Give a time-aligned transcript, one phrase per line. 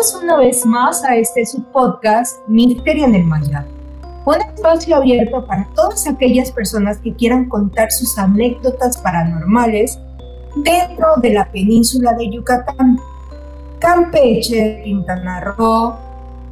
[0.00, 3.66] Bienvenidos una vez más a este subpodcast Misterio en el Maya,
[4.24, 9.98] un espacio abierto para todas aquellas personas que quieran contar sus anécdotas paranormales
[10.56, 12.98] dentro de la península de Yucatán,
[13.78, 15.96] Campeche, Quintana Roo,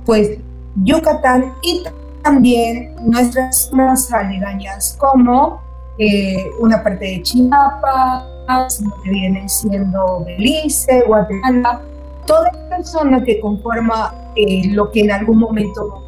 [0.05, 0.39] pues
[0.85, 1.85] Yucatán y
[2.23, 5.63] también nuestras zonas aledañas como
[5.97, 11.81] eh, una parte de Chiapas, que viene siendo Belice, Guatemala,
[12.29, 12.51] toda
[12.85, 16.05] zona que conforma eh, lo que en algún momento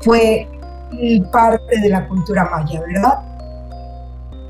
[0.00, 0.46] fue
[1.32, 3.20] parte de la cultura maya, ¿verdad?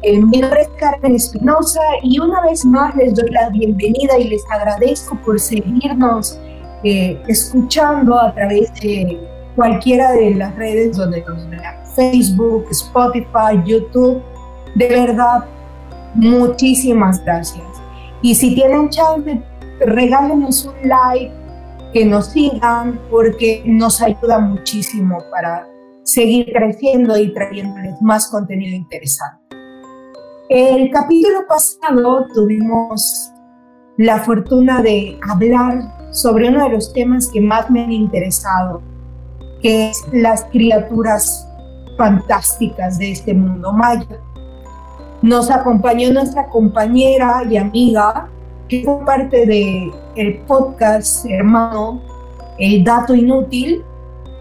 [0.02, 4.28] Eh, mi nombre es Carmen Espinosa y una vez más les doy la bienvenida y
[4.28, 6.40] les agradezco por seguirnos
[6.82, 9.20] escuchando a través de
[9.54, 14.22] cualquiera de las redes donde nos vean, Facebook, Spotify, YouTube.
[14.74, 15.44] De verdad,
[16.14, 17.66] muchísimas gracias.
[18.22, 19.42] Y si tienen chance,
[19.80, 21.32] regálenos un like,
[21.92, 25.66] que nos sigan, porque nos ayuda muchísimo para
[26.04, 29.40] seguir creciendo y trayéndoles más contenido interesante.
[30.48, 33.32] El capítulo pasado tuvimos
[33.96, 38.82] la fortuna de hablar sobre uno de los temas que más me han interesado,
[39.62, 41.46] que es las criaturas
[41.96, 44.20] fantásticas de este mundo maya.
[45.22, 48.28] Nos acompañó nuestra compañera y amiga,
[48.70, 52.00] que fue parte del el podcast hermano
[52.56, 53.82] El Dato Inútil,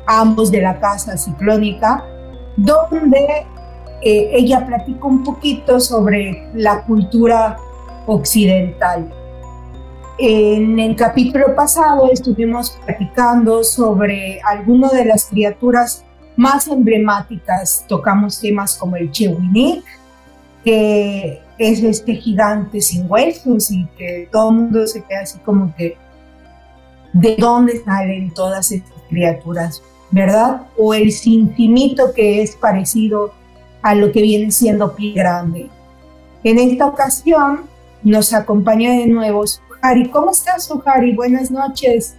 [0.05, 2.05] ambos de la Casa Ciclónica,
[2.55, 3.47] donde
[4.03, 7.57] eh, ella platica un poquito sobre la cultura
[8.05, 9.11] occidental.
[10.19, 17.83] En el capítulo pasado estuvimos platicando sobre algunas de las criaturas más emblemáticas.
[17.87, 19.83] Tocamos temas como el Chewinik,
[20.63, 25.75] que es este gigante sin huesos y que todo el mundo se queda así como
[25.75, 25.97] que,
[27.13, 29.83] ¿de dónde salen todas estas criaturas?
[30.09, 30.63] ¿Verdad?
[30.77, 33.33] O el sinfinito que es parecido
[33.81, 35.69] a lo que viene siendo pie grande.
[36.43, 37.61] En esta ocasión
[38.01, 40.09] nos acompaña de nuevo Suhari.
[40.09, 41.13] ¿Cómo estás, Suhari?
[41.13, 42.15] Buenas noches.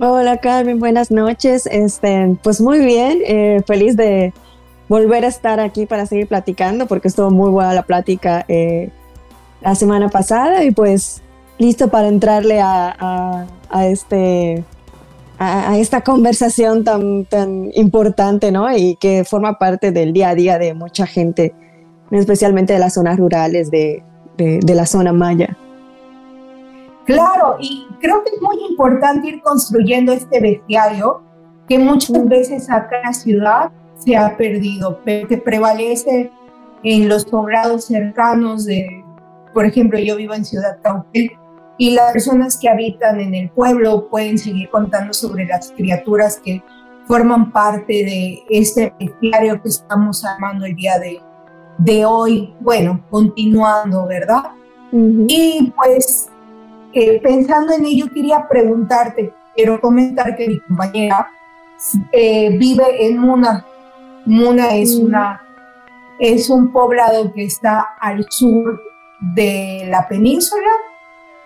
[0.00, 0.78] Hola, Carmen.
[0.78, 1.66] Buenas noches.
[1.66, 3.18] Este, pues muy bien.
[3.26, 4.32] Eh, feliz de
[4.88, 8.90] volver a estar aquí para seguir platicando porque estuvo muy buena la plática eh,
[9.60, 11.22] la semana pasada y pues
[11.58, 13.46] listo para entrarle a,
[13.84, 14.64] este
[15.38, 18.74] a, esta conversación tan, tan importante, ¿no?
[18.74, 21.54] Y que forma parte del día a día de mucha gente,
[22.10, 24.02] especialmente de las zonas rurales de
[24.38, 25.56] la zona maya.
[27.08, 31.22] Claro, y creo que es muy importante ir construyendo este bestiario
[31.66, 36.30] que muchas veces acá en la ciudad se ha perdido, pero que prevalece
[36.82, 39.04] en los poblados cercanos de,
[39.52, 41.32] por ejemplo, yo vivo en Ciudad Cauquel
[41.76, 46.62] y las personas que habitan en el pueblo pueden seguir contando sobre las criaturas que
[47.06, 51.20] forman parte de este bestiario que estamos armando el día de,
[51.78, 54.52] de hoy, bueno, continuando, ¿verdad?
[54.92, 56.28] Y pues
[57.22, 61.28] pensando en ello, quería preguntarte, quiero comentar que mi compañera
[62.12, 63.64] eh, vive en Muna.
[64.26, 65.42] Muna es, una,
[66.18, 68.80] es un poblado que está al sur
[69.34, 70.70] de la península,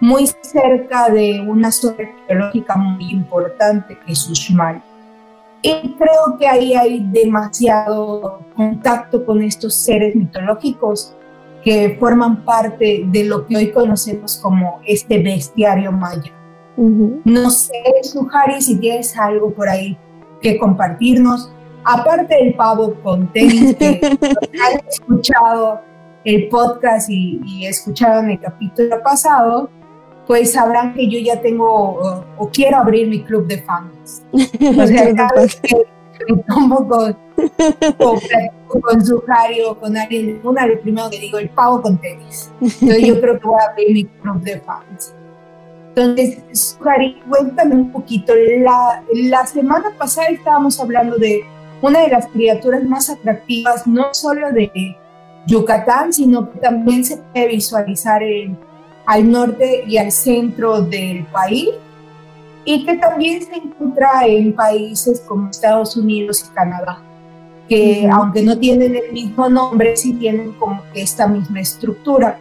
[0.00, 4.82] muy cerca de una zona arqueológica muy importante que es Uxmal.
[5.62, 11.14] Y creo que ahí hay demasiado contacto con estos seres mitológicos
[11.62, 16.32] que forman parte de lo que hoy conocemos como este bestiario maya.
[16.76, 17.72] No sé,
[18.02, 19.96] Suhari, si tienes algo por ahí
[20.40, 21.52] que compartirnos,
[21.84, 25.80] aparte del pavo con tenis, que han escuchado
[26.24, 29.68] el podcast y, y, escucharon el capítulo pasado,
[30.26, 34.22] pues sabrán que yo ya tengo o, quiero abrir mi club de fans.
[34.32, 35.76] O sea, cada vez que
[36.28, 37.16] me tomo con,
[38.80, 42.50] con Zuhari o con alguien, una lo primero que digo, el pavo con tenis.
[42.60, 45.14] Entonces yo creo que voy a abrir mi club de fans.
[45.94, 48.32] Entonces, Zuhari, cuéntame un poquito.
[48.34, 51.44] La, la semana pasada estábamos hablando de
[51.82, 54.96] una de las criaturas más atractivas, no solo de
[55.46, 58.58] Yucatán, sino que también se puede visualizar en,
[59.04, 61.70] al norte y al centro del país
[62.64, 67.02] y que también se encuentra en países como Estados Unidos y Canadá
[67.68, 72.38] que aunque no tienen el mismo nombre, sí tienen como que esta misma estructura,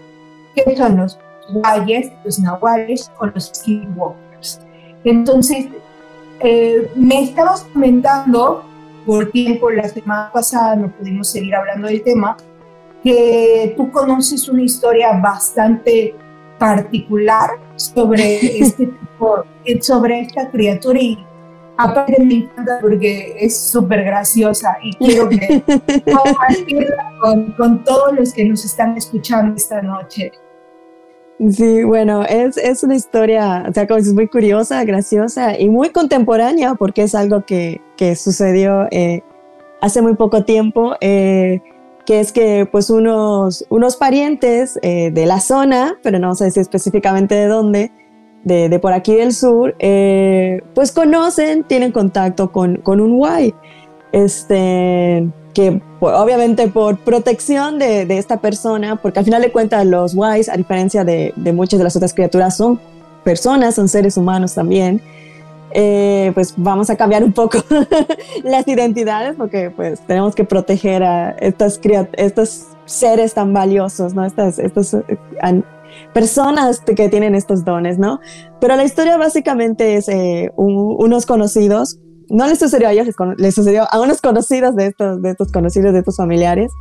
[0.54, 1.18] que son los
[1.54, 4.60] guayes, los nahuales o los skinwalkers.
[5.04, 5.68] Entonces,
[6.42, 8.66] eh, me estabas comentando,
[9.06, 12.38] por tiempo, la semana pasada no pudimos seguir hablando del tema,
[13.04, 16.16] que tú conoces una historia bastante
[16.58, 19.44] particular sobre este tipo,
[19.82, 21.26] sobre esta criatura y
[21.78, 25.64] aparte me encanta porque es súper graciosa y quiero que
[26.14, 30.32] compartirla con, con todos los que nos están escuchando esta noche.
[31.50, 35.90] Sí, bueno, es, es una historia, o sea, como es muy curiosa, graciosa y muy
[35.90, 39.24] contemporánea porque es algo que, que sucedió eh,
[39.82, 41.60] hace muy poco tiempo, eh,
[42.06, 46.60] que es que pues unos, unos parientes eh, de la zona, pero no sé si
[46.60, 47.92] específicamente de dónde,
[48.44, 49.76] de, de por aquí del sur,
[50.76, 53.56] pues conocen, tienen contacto con, con un guay.
[54.12, 60.14] Este, que pues, obviamente por protección de, esta persona, porque al final de cuentas los
[60.16, 62.80] Wise, a diferencia de, muchas de las otras criaturas, son
[63.24, 65.02] personas, son seres humanos también,
[65.74, 67.60] eh, pues vamos a cambiar un poco
[68.44, 71.80] las identidades porque pues tenemos que proteger a estas
[72.18, 74.26] estos seres tan valiosos, ¿no?
[74.26, 74.98] Estas, estas
[76.14, 78.20] personas que tienen estos dones, ¿no?
[78.60, 82.00] Pero la historia básicamente es eh, unos conocidos
[82.32, 83.08] no les sucedió a ellos,
[83.38, 86.72] les, sucedió a unos conocidos de estos, de estos conocidos, de estos familiares,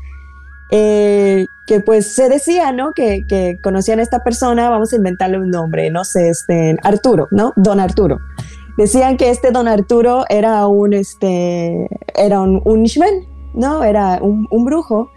[0.70, 2.92] eh, que pues se decía, ¿no?
[2.92, 7.26] Que, que, conocían a esta persona, vamos a inventarle un nombre, no sé, este, Arturo,
[7.32, 7.52] ¿no?
[7.56, 8.18] Don Arturo.
[8.76, 12.86] Decían que este Don Arturo era un, este, era un, un
[13.54, 13.84] ¿no?
[13.84, 15.10] Era un, un brujo.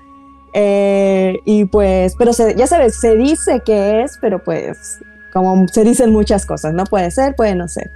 [0.54, 5.00] Eh, y pues, pero ya sabes, se dice que es, pero pues,
[5.32, 7.92] como se dicen muchas cosas, no puede ser, puede no ser.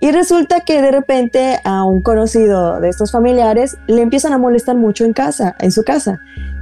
[0.00, 4.76] Y resulta que de repente a un conocido de estos familiares le empiezan a molestar
[4.76, 6.20] mucho en casa, en su casa.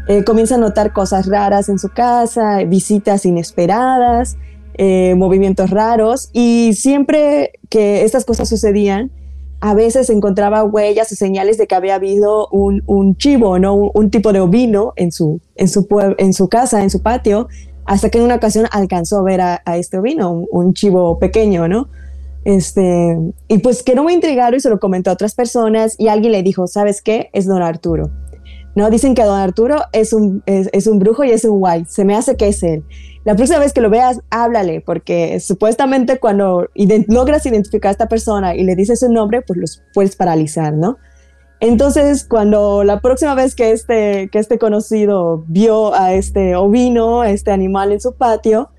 [0.08, 4.38] Eh, comienza a notar cosas raras en su casa, visitas inesperadas,
[4.78, 9.10] eh, movimientos raros y siempre que estas cosas sucedían,
[9.60, 13.74] a veces encontraba huellas y señales de que había habido un, un chivo, ¿no?
[13.74, 15.86] Un, tipo de ovino en su, en, su
[16.18, 17.48] en su casa, en su patio,
[17.84, 21.68] hasta que en una ocasión alcanzó a ver a, este ovino, un, un chivo pequeño,
[21.68, 21.88] ¿no?
[22.46, 26.06] Este, y pues que no me intrigaron y se lo comentó a otras personas y
[26.06, 27.28] alguien le dijo, ¿sabes qué?
[27.32, 28.12] Es don Arturo.
[28.76, 31.86] No, dicen que don Arturo es un, es, un brujo y es un guay.
[31.88, 32.84] Se me hace que es él.
[33.24, 36.68] La próxima vez que lo veas, háblale, porque supuestamente cuando
[37.08, 40.98] logras identificar a esta persona y le dices su nombre, pues los puedes paralizar, ¿no?
[41.58, 47.30] Entonces, cuando la próxima vez que este, que este conocido vio a este ovino, a
[47.30, 48.70] este animal en su patio,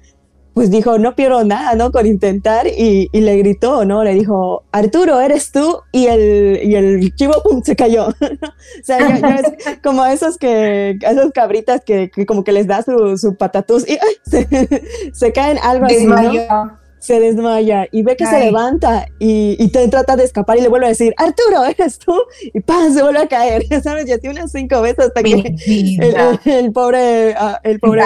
[0.58, 1.92] pues dijo, no pierdo nada, ¿no?
[1.92, 4.04] Con intentar y, le gritó, ¿no?
[4.04, 8.08] Le dijo, Arturo, eres tú y el, y el chivo, pum, se cayó.
[8.22, 9.40] o sea,
[9.84, 14.00] como esos que, esas cabritas que, como que les da su, su patatús y
[15.14, 16.80] se, caen algo así, ¿no?
[17.00, 20.68] Se desmaya y ve que se levanta y, y, te trata de escapar y le
[20.68, 22.16] vuelve a decir, Arturo, eres tú,
[22.54, 22.94] y ¡pam!
[22.94, 24.06] se vuelve a caer, ¿sabes?
[24.06, 25.56] Ya tiene unas cinco veces hasta que
[26.46, 28.04] el, pobre, ah, el pobre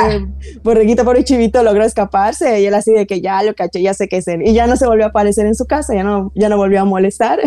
[0.64, 4.08] borreguito, pobre chivito logró escaparse y él así de que ya lo caché, ya sé
[4.08, 6.32] que es él, y ya no se volvió a aparecer en su casa, ya no,
[6.36, 7.40] ya no volvió a molestar,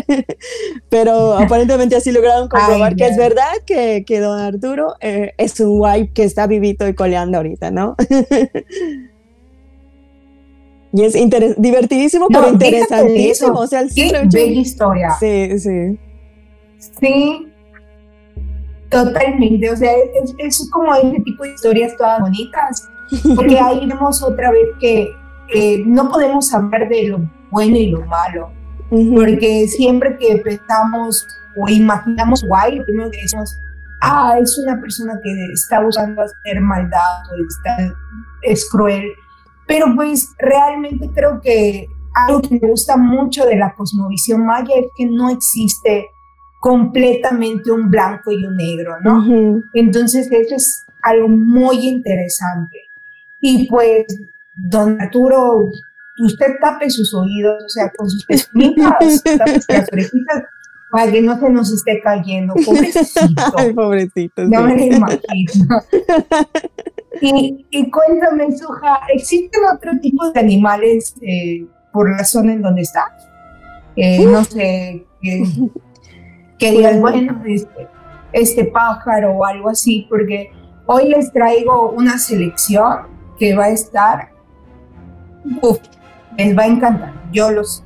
[0.89, 5.79] pero aparentemente así lograron comprobar que es verdad que, que don Arturo eh, es un
[5.79, 7.97] guay que está vivito y coleando ahorita, ¿no?
[10.97, 11.15] Y es
[11.59, 13.59] divertidísimo, pero interesantísimo.
[13.59, 15.11] O sea, el Qué historia.
[15.19, 15.99] Sí, sí.
[16.79, 17.53] Sí,
[18.91, 19.73] totalmente.
[19.73, 19.91] O sea,
[20.39, 22.89] es, como ese tipo de historias todas bonitas.
[23.35, 25.11] Porque ahí vemos otra vez que
[25.85, 28.53] no podemos hablar de lo bueno y lo malo.
[28.89, 33.59] Porque siempre que pensamos o imaginamos guay, lo primero que decimos,
[34.01, 37.93] ah, es una persona que está buscando hacer maldad o está,
[38.43, 39.05] es cruel
[39.67, 44.87] pero pues realmente creo que algo que me gusta mucho de la cosmovisión maya es
[44.97, 46.09] que no existe
[46.61, 49.61] completamente un blanco y un negro, ¿no?
[49.75, 52.79] Entonces eso es algo muy interesante.
[53.41, 54.07] Y pues,
[54.71, 55.71] don Arturo,
[56.25, 60.45] usted tape sus oídos, o sea, con sus pestañas, tape sus orejitas,
[60.91, 62.55] para que no se nos esté cayendo.
[62.65, 63.43] Pobrecito.
[63.57, 64.45] Ay, pobrecito.
[64.45, 65.83] No me imagino.
[67.21, 73.11] Y, cuéntame, Suja, ¿existen otro tipo de animales eh, por la zona en donde estás?
[73.97, 75.45] Eh, no sé, que,
[76.59, 77.89] que digas, bueno, este,
[78.33, 80.51] este, pájaro o algo así, porque
[80.87, 83.07] hoy les traigo una selección
[83.39, 84.31] que va a estar,
[85.63, 85.79] uf,
[86.37, 87.85] les va a encantar, yo los.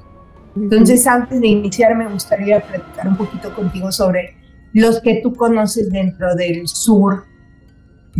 [0.56, 4.36] Entonces, antes de iniciar, me gustaría platicar un poquito contigo sobre
[4.72, 7.24] los que tú conoces dentro del sur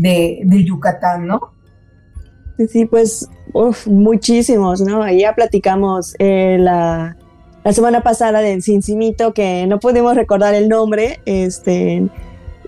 [0.01, 1.41] de, Yucatán, ¿no?
[2.69, 3.29] Sí, pues
[3.87, 5.09] muchísimos, ¿no?
[5.11, 7.17] Ya platicamos eh, la,
[7.65, 12.09] la, semana pasada del Cincimito, que no pudimos recordar el nombre, este,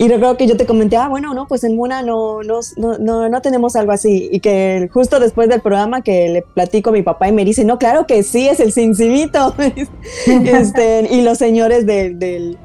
[0.00, 3.28] y recuerdo que yo te comenté, ah, bueno, no, pues en Muna no, no, no,
[3.28, 4.30] no, tenemos algo así.
[4.32, 7.66] Y que justo después del programa que le platico a mi papá y me dice,
[7.66, 9.54] no, claro que sí, es el cincimito.
[10.26, 12.56] este, y los señores de,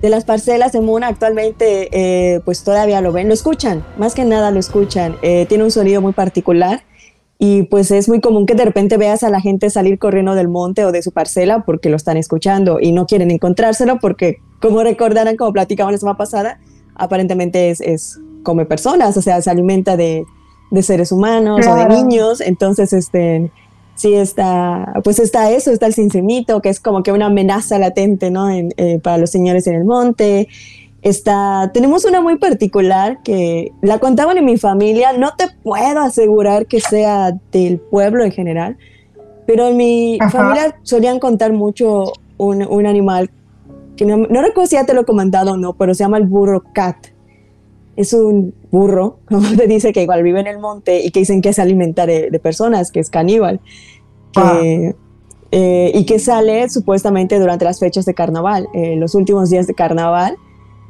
[0.00, 4.24] de, las parcelas en Muna actualmente, eh, pues todavía lo ven, lo escuchan, más que
[4.24, 5.16] nada lo escuchan.
[5.22, 6.82] Eh, tiene un sonido muy particular
[7.38, 10.48] y pues es muy común que de repente veas a la gente salir corriendo del
[10.48, 14.82] monte o de su parcela porque lo están escuchando y no quieren encontrárselo porque, como
[14.82, 16.60] recordarán, como platicamos la semana pasada,
[16.94, 20.24] aparentemente es, es come personas, o sea, se alimenta de,
[20.70, 23.50] de seres humanos o de niños, entonces este
[23.98, 28.30] sí está, pues está eso, está el cincemito, que es como que una amenaza latente,
[28.30, 28.48] ¿no?
[28.48, 30.48] En, eh, para los señores en el monte,
[31.00, 36.66] Está, tenemos una muy particular que la contaban en mi familia, no te puedo asegurar
[36.66, 38.76] que sea del pueblo en general,
[39.46, 43.30] pero en mi familia solían contar mucho un, un animal
[43.96, 46.18] que no, no, recuerdo si ya te lo he comentado o no, pero se llama
[46.18, 46.96] el burro cat.
[47.98, 51.42] Es un burro, como te dice, que igual vive en el monte y que dicen
[51.42, 53.60] que se alimenta de, de personas, que es caníbal.
[54.32, 54.94] Que,
[55.50, 59.74] eh, y que sale supuestamente durante las fechas de carnaval, eh, los últimos días de
[59.74, 60.36] carnaval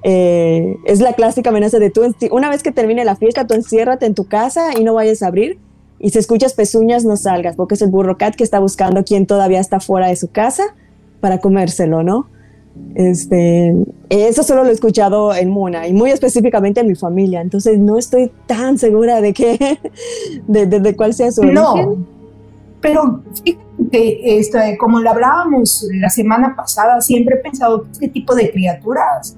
[0.03, 4.07] eh, es la clásica amenaza de tú, una vez que termine la fiesta, tú enciérrate
[4.07, 5.59] en tu casa y no vayas a abrir.
[6.01, 9.27] Y si escuchas pezuñas, no salgas, porque es el burro cat que está buscando quien
[9.27, 10.63] todavía está fuera de su casa
[11.21, 12.29] para comérselo, ¿no?
[12.95, 13.77] Este,
[14.09, 17.97] eso solo lo he escuchado en Muna y muy específicamente en mi familia, entonces no
[17.97, 19.79] estoy tan segura de que,
[20.49, 22.07] de, cuál sea su no, origen.
[22.81, 28.35] Pero fíjate, esto, como lo hablábamos la semana pasada, siempre he pensado que este tipo
[28.35, 29.37] de criaturas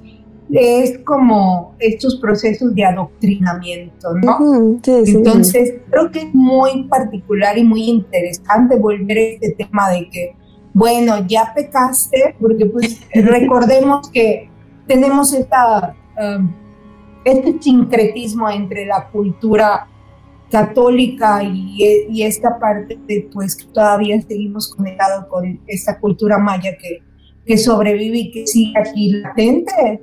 [0.53, 4.81] es como estos procesos de adoctrinamiento, ¿no?
[4.85, 10.37] Entonces, creo que es muy particular y muy interesante volver a este tema de que,
[10.81, 14.49] bueno, ya pecaste, porque pues recordemos que
[14.87, 16.51] tenemos esta, um,
[17.23, 19.87] este sincretismo entre la cultura
[20.51, 27.03] católica y, esta parte de, pues que todavía seguimos conectados con esta cultura maya que,
[27.45, 30.03] que sobrevive y que sigue aquí latente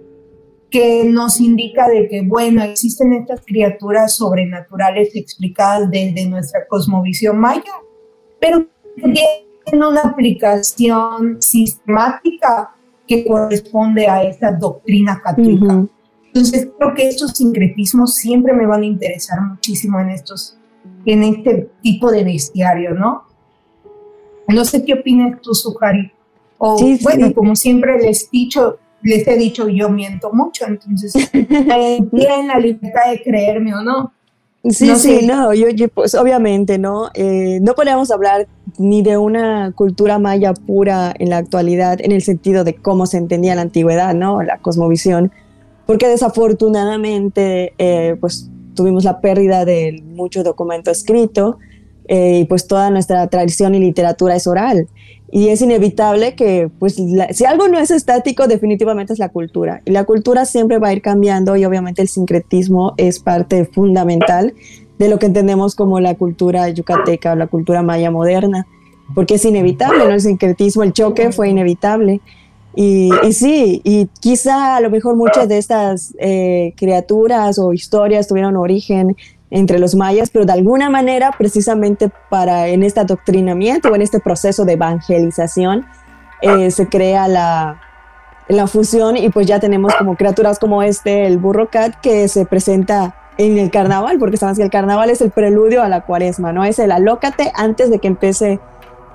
[0.70, 7.72] que nos indica de que, bueno, existen estas criaturas sobrenaturales explicadas desde nuestra cosmovisión maya,
[8.40, 8.68] pero
[9.70, 12.72] tienen una aplicación sistemática
[13.08, 15.86] que corresponde a esta doctrina católica.
[16.26, 20.58] Entonces, creo que estos sincretismos siempre me van a interesar muchísimo en estos,
[21.06, 23.24] en este tipo de bestiario, ¿no?
[24.48, 26.12] No sé qué opinas tú, Sujari.
[26.58, 32.48] O, bueno, como siempre les he dicho, les he dicho yo miento mucho, entonces tienen
[32.48, 34.14] la libertad de creerme o no.
[34.70, 37.10] Sí, sí, no, yo, pues obviamente, ¿no?
[37.14, 38.48] Eh, no podemos hablar
[38.78, 43.18] ni de una cultura maya pura en la actualidad, en el sentido de cómo se
[43.18, 44.42] entendía la antigüedad, ¿no?
[44.42, 45.32] La cosmovisión,
[45.86, 51.58] porque desafortunadamente, eh, pues tuvimos la pérdida de mucho documento escrito
[52.08, 54.88] y pues toda nuestra tradición y literatura es oral
[55.30, 59.82] y es inevitable que, pues, si algo no es estático, definitivamente es la cultura.
[59.86, 64.54] Y la cultura siempre va a ir cambiando y obviamente el sincretismo es parte fundamental
[64.98, 68.68] de lo que entendemos como la cultura yucateca o la cultura maya moderna,
[69.14, 70.14] porque es inevitable, ¿no?
[70.14, 72.22] El sincretismo, el choque fue inevitable.
[72.74, 78.56] Y, sí, y quizá a lo mejor muchas de estas eh, criaturas o historias tuvieron
[78.56, 79.18] origen
[79.50, 84.20] entre los mayas, pero de alguna manera, precisamente para en este adoctrinamiento o en este
[84.20, 85.86] proceso de evangelización,
[86.42, 87.82] eh, se crea la,
[88.48, 92.46] la fusión y pues ya tenemos como criaturas como este, el burro cat, que se
[92.46, 96.52] presenta en el carnaval, porque sabemos que el carnaval es el preludio a la cuaresma,
[96.52, 96.66] ¿no?
[96.66, 98.60] Es el alócate antes de que empiece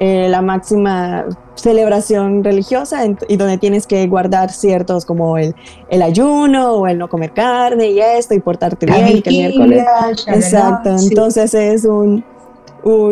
[0.04, 5.54] eh, la máxima celebración religiosa y donde tienes que guardar ciertos como el,
[5.90, 9.85] el, ayuno o el no comer carne y esto y portarte bien que el miércoles.
[10.26, 12.25] Exacto, entonces es un...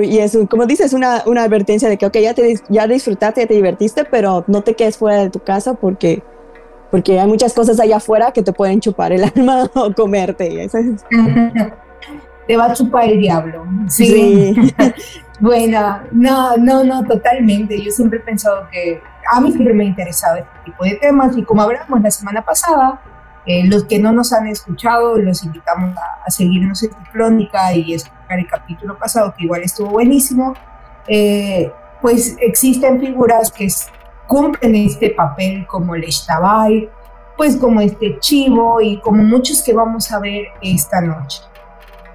[0.03, 3.47] y es como dices, una, una advertencia de que, ok, ya, te, ya disfrutaste, ya
[3.47, 6.25] te divertiste, pero no te quedes fuera de tu casa porque,
[6.91, 10.69] porque hay muchas cosas allá afuera que te pueden chupar el alma o comerte.
[12.51, 13.65] Te va a chupar el diablo.
[13.89, 14.55] sí.
[15.39, 17.83] Bueno, no, no, no, totalmente.
[17.83, 19.01] Yo siempre he pensado que
[19.33, 22.43] a mí siempre me ha interesado este tipo de temas y como hablamos la semana
[22.43, 23.01] pasada,
[23.47, 28.39] eh, los que no nos han escuchado, los invitamos a, seguirnos en Crónica y escuchar
[28.39, 30.53] el capítulo pasado, que igual estuvo buenísimo.
[31.09, 33.67] Eh, pues existen figuras que
[34.27, 36.91] cumplen este papel como el Eshtabai,
[37.39, 41.50] pues como este Chivo y como muchos que vamos a ver esta noche.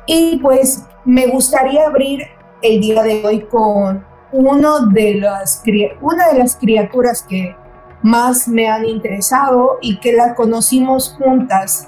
[0.06, 2.24] Y pues me gustaría abrir
[2.62, 5.64] el día de hoy con uno de las,
[6.02, 7.56] una de las criaturas que
[8.02, 11.88] más me han interesado y que la conocimos juntas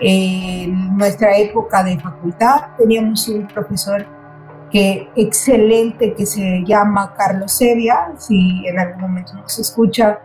[0.00, 4.04] En nuestra época de facultad teníamos un profesor
[4.70, 10.18] que excelente que se llama Carlos Sevia, si en algún momento nos escucha,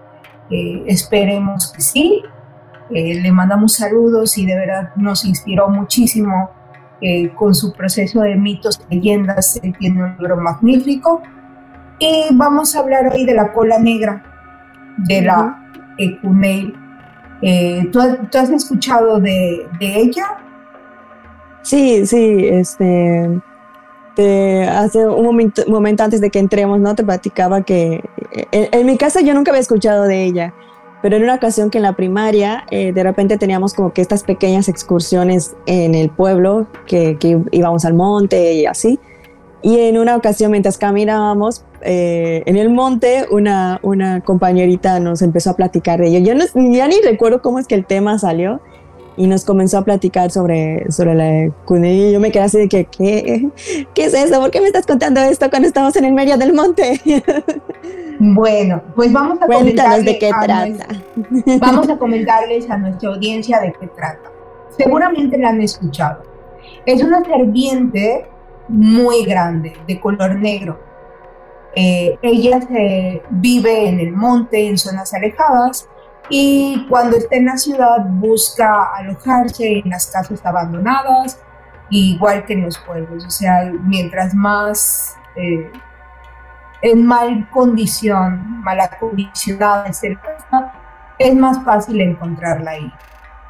[0.50, 2.24] eh, esperemos que sí.
[2.90, 6.50] Eh, le mandamos saludos y de verdad nos inspiró muchísimo
[7.02, 9.60] eh, con su proceso de mitos y leyendas.
[9.64, 11.22] Él tiene un libro magnífico.
[12.00, 14.24] Y vamos a hablar hoy de la cola negra,
[14.98, 16.74] de la Ecuneil.
[17.92, 20.26] ¿tú, has escuchado de, de, ella?
[21.62, 23.42] Sí, sí, este,
[24.68, 26.96] hace un momento, momento, antes de que entremos, ¿no?
[26.96, 28.04] Te platicaba que
[28.52, 30.54] en, mi casa yo nunca había escuchado de ella,
[31.02, 34.24] pero en una ocasión que en la primaria eh, de repente teníamos como que estas
[34.24, 37.18] pequeñas excursiones en el pueblo, que,
[37.52, 39.00] íbamos al monte y así.
[39.62, 45.52] Y en una ocasión mientras caminábamos eh, en el monte, una, una compañerita nos empezó
[45.52, 46.20] a platicar de ello.
[46.20, 46.46] Yo no,
[46.88, 48.62] ni recuerdo cómo es que el tema salió,
[49.20, 52.70] y nos comenzó a platicar sobre, sobre la cunilla y yo me quedé así de
[52.70, 53.50] que, ¿qué?
[53.94, 54.40] ¿Qué es eso?
[54.40, 57.00] ¿Por qué me estás contando esto cuando estamos en el medio del monte?
[58.22, 60.88] Bueno, pues vamos a comentarles de qué trata.
[61.62, 64.30] vamos a comentarles a nuestra audiencia de qué trata.
[64.76, 66.24] Seguramente la han escuchado.
[66.86, 68.26] Es una serpiente
[68.68, 70.78] muy grande, de color negro.
[71.78, 75.88] Eh, ella se vive en el monte, en zonas alejadas,
[76.30, 81.40] y cuando está en la ciudad busca alojarse en las casas abandonadas,
[81.90, 83.26] igual que en los pueblos.
[83.26, 85.72] O sea, mientras más eh,
[86.82, 90.74] en mal condición, mala condicionada esté la casa,
[91.18, 92.94] es más fácil encontrarla ahí.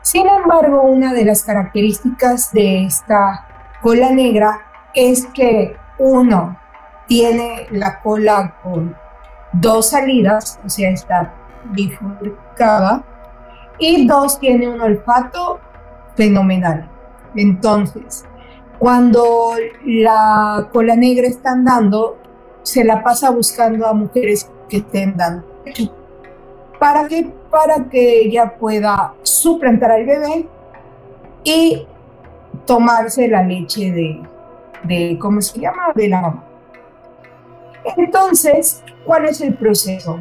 [0.01, 3.45] Sin embargo, una de las características de esta
[3.81, 4.62] cola negra
[4.93, 6.57] es que uno
[7.07, 8.95] tiene la cola con
[9.51, 11.33] dos salidas, o sea, está
[11.65, 13.03] bifurcada,
[13.77, 15.60] y dos, tiene un olfato
[16.15, 16.89] fenomenal.
[17.36, 18.25] Entonces,
[18.77, 19.53] cuando
[19.86, 22.17] la cola negra está andando,
[22.63, 25.43] se la pasa buscando a mujeres que estén dando
[26.77, 27.29] ¿Para qué?
[27.49, 30.47] Para que ella pueda suplantar al bebé
[31.43, 31.86] y
[32.65, 34.21] tomarse la leche de,
[34.84, 35.91] de, ¿cómo se llama?
[35.93, 36.43] De la mamá.
[37.97, 40.19] Entonces, ¿cuál es el proceso?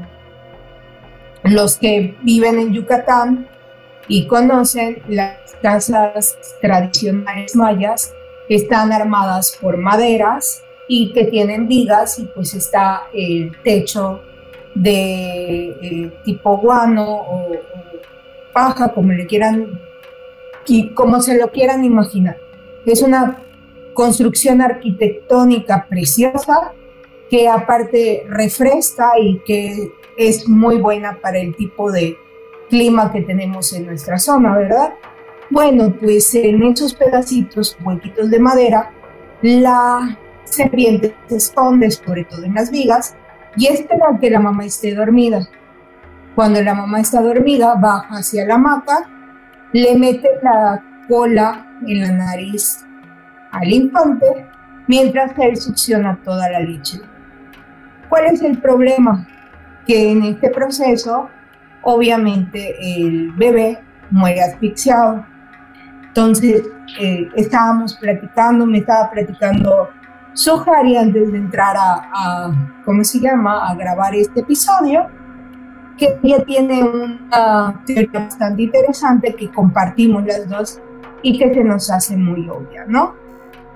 [1.45, 3.49] Los que viven en Yucatán
[4.09, 8.13] y conocen las casas tradicionales mayas
[8.49, 14.23] están armadas por maderas y que tienen vigas y pues está el techo
[14.75, 17.53] de eh, tipo guano o,
[18.53, 19.81] paja, como le quieran
[20.67, 22.39] y como se lo quieran imaginar.
[22.87, 23.43] Es una
[23.93, 26.73] construcción arquitectónica preciosa
[27.31, 32.19] que aparte refresca y que es muy buena para el tipo de
[32.69, 34.93] clima que tenemos en nuestra zona, ¿verdad?
[35.49, 38.91] Bueno, pues en esos pedacitos, huequitos de madera,
[39.41, 43.17] la serpiente se esconde, sobre todo en las vigas,
[43.57, 45.49] y espera que la mamá esté dormida.
[46.35, 49.09] Cuando la mamá está dormida, baja hacia la hamaca,
[49.73, 52.85] le mete la cola en la nariz
[53.53, 54.47] al infante,
[54.89, 57.01] mientras él succiona toda la leche.
[58.09, 59.27] ¿Cuál es el problema?
[59.89, 61.31] Que en este proceso,
[61.83, 65.25] obviamente, el bebé muere asfixiado.
[66.09, 66.63] Entonces,
[67.01, 69.89] eh, estábamos platicando, me estaba platicando
[70.35, 72.53] Sohari antes de entrar a,
[72.85, 75.07] ¿cómo se llama?, a grabar este episodio,
[75.97, 80.81] que ella tiene una teoría bastante interesante que compartimos las dos
[81.23, 83.15] y que se nos hace muy obvia, ¿no?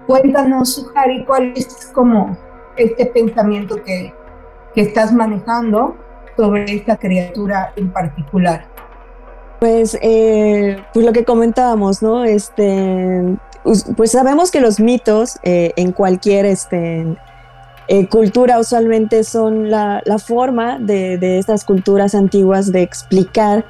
[0.07, 2.37] Cuéntanos, Suhari, cuál es como
[2.77, 4.14] este pensamiento que,
[4.75, 6.01] que estás manejando
[6.36, 8.66] sobre esta criatura en particular?
[9.60, 12.24] Pues, eh, pues lo que comentábamos, ¿no?
[12.24, 13.36] Este,
[13.96, 17.06] pues sabemos que los mitos eh, en cualquier este,
[17.86, 23.64] eh, cultura usualmente son la, la forma de, de, estas culturas antiguas de explicar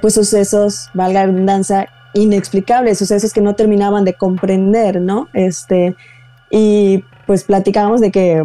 [0.00, 5.28] pues sucesos, valga la redundancia, inexplicables, sucesos que no terminaban de comprender, ¿no?
[5.32, 5.96] Este,
[6.50, 8.44] y pues platicábamos de que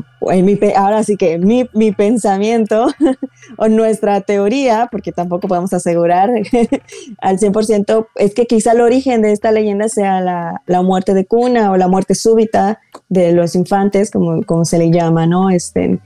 [0.77, 2.87] ahora sí que mi, mi pensamiento
[3.57, 6.29] o nuestra teoría, porque tampoco podemos asegurar
[7.19, 11.69] al 100%, es que quizá el origen de esta leyenda sea la, muerte de cuna
[11.69, 15.49] o la muerte súbita de los infantes, como, se le llama, ¿no?
[15.49, 15.99] Este,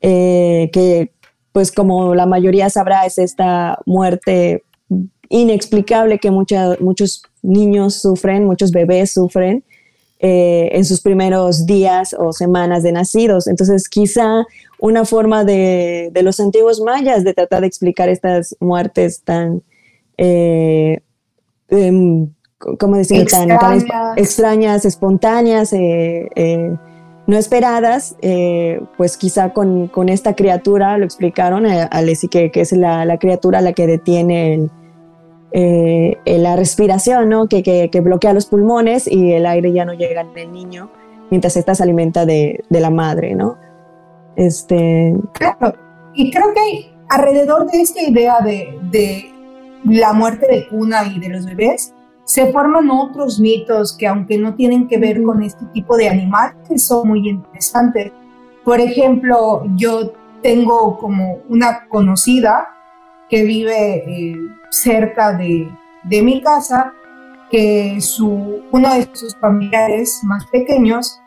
[0.00, 1.12] eh, que
[1.52, 4.64] pues como la mayoría sabrá es esta muerte
[5.28, 9.62] inexplicable que muchos niños sufren, muchos bebés sufren
[10.20, 13.46] eh, en sus primeros días o semanas de nacidos.
[13.46, 14.44] Entonces, quizá
[14.80, 19.62] una forma de, los antiguos mayas de tratar de explicar estas muertes tan,
[20.16, 20.98] eh,
[21.68, 22.30] em,
[22.80, 23.20] ¿cómo decir?
[23.20, 23.84] Extrañas.
[24.16, 26.76] extrañas, espontáneas, eh,
[27.28, 28.16] no esperadas,
[28.96, 31.88] pues quizá con, esta criatura, lo explicaron a,
[32.28, 34.68] que, es la, criatura la que detiene
[35.52, 37.48] la respiración, ¿no?
[37.48, 40.90] Que, bloquea los pulmones y el aire ya no llega el niño
[41.30, 43.58] mientras esta se alimenta de, la madre, ¿no?
[44.36, 45.14] Este...
[45.32, 45.74] Claro,
[46.14, 49.32] y creo que alrededor de esta idea de, de
[49.84, 54.54] la muerte de cuna y de los bebés, se forman otros mitos que aunque no
[54.54, 58.12] tienen que ver con este tipo de animal, son muy interesantes.
[58.64, 62.68] Por ejemplo, yo tengo como una conocida
[63.28, 64.36] que vive eh,
[64.70, 65.70] cerca de,
[66.04, 66.92] de, mi casa,
[67.50, 71.20] que su, uno de sus familiares más pequeños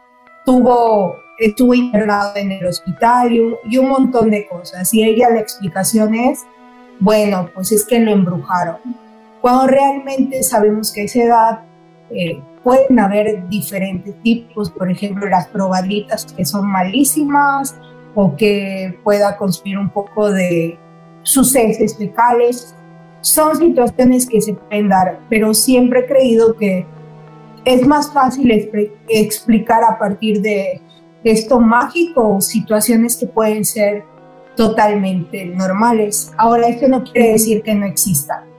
[0.46, 3.32] tuvo, estuvo internado en el hospital
[3.64, 4.94] y un montón de cosas.
[4.94, 6.46] Y ella la explicación es,
[7.00, 8.78] bueno, pues es que lo embrujaron
[9.42, 11.60] cuando realmente sabemos que a esa edad
[12.12, 17.76] eh, pueden haber diferentes tipos, por ejemplo, las probaditas que son malísimas
[18.14, 20.78] o que pueda consumir un poco de
[21.24, 22.76] sus heces fecales.
[23.22, 26.86] Son situaciones que se pueden dar, pero siempre he creído que
[27.66, 28.52] es más fácil
[29.08, 30.82] explicar a partir de
[31.24, 34.04] esto mágico situaciones que pueden ser
[34.56, 36.32] totalmente normales.
[36.38, 38.52] Ahora, esto no quiere decir que no existan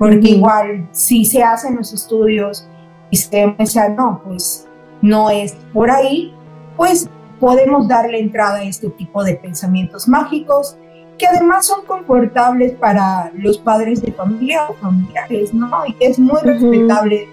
[0.00, 2.66] porque igual si se hacen los estudios
[3.10, 4.66] y se demuestra, no, pues
[5.02, 6.34] no es por ahí,
[6.74, 7.06] pues
[7.38, 10.78] podemos darle entrada a este tipo de pensamientos mágicos
[11.20, 15.68] que además son confortables para los padres de familia o familiares, ¿no?
[15.86, 17.28] Y es muy respetable.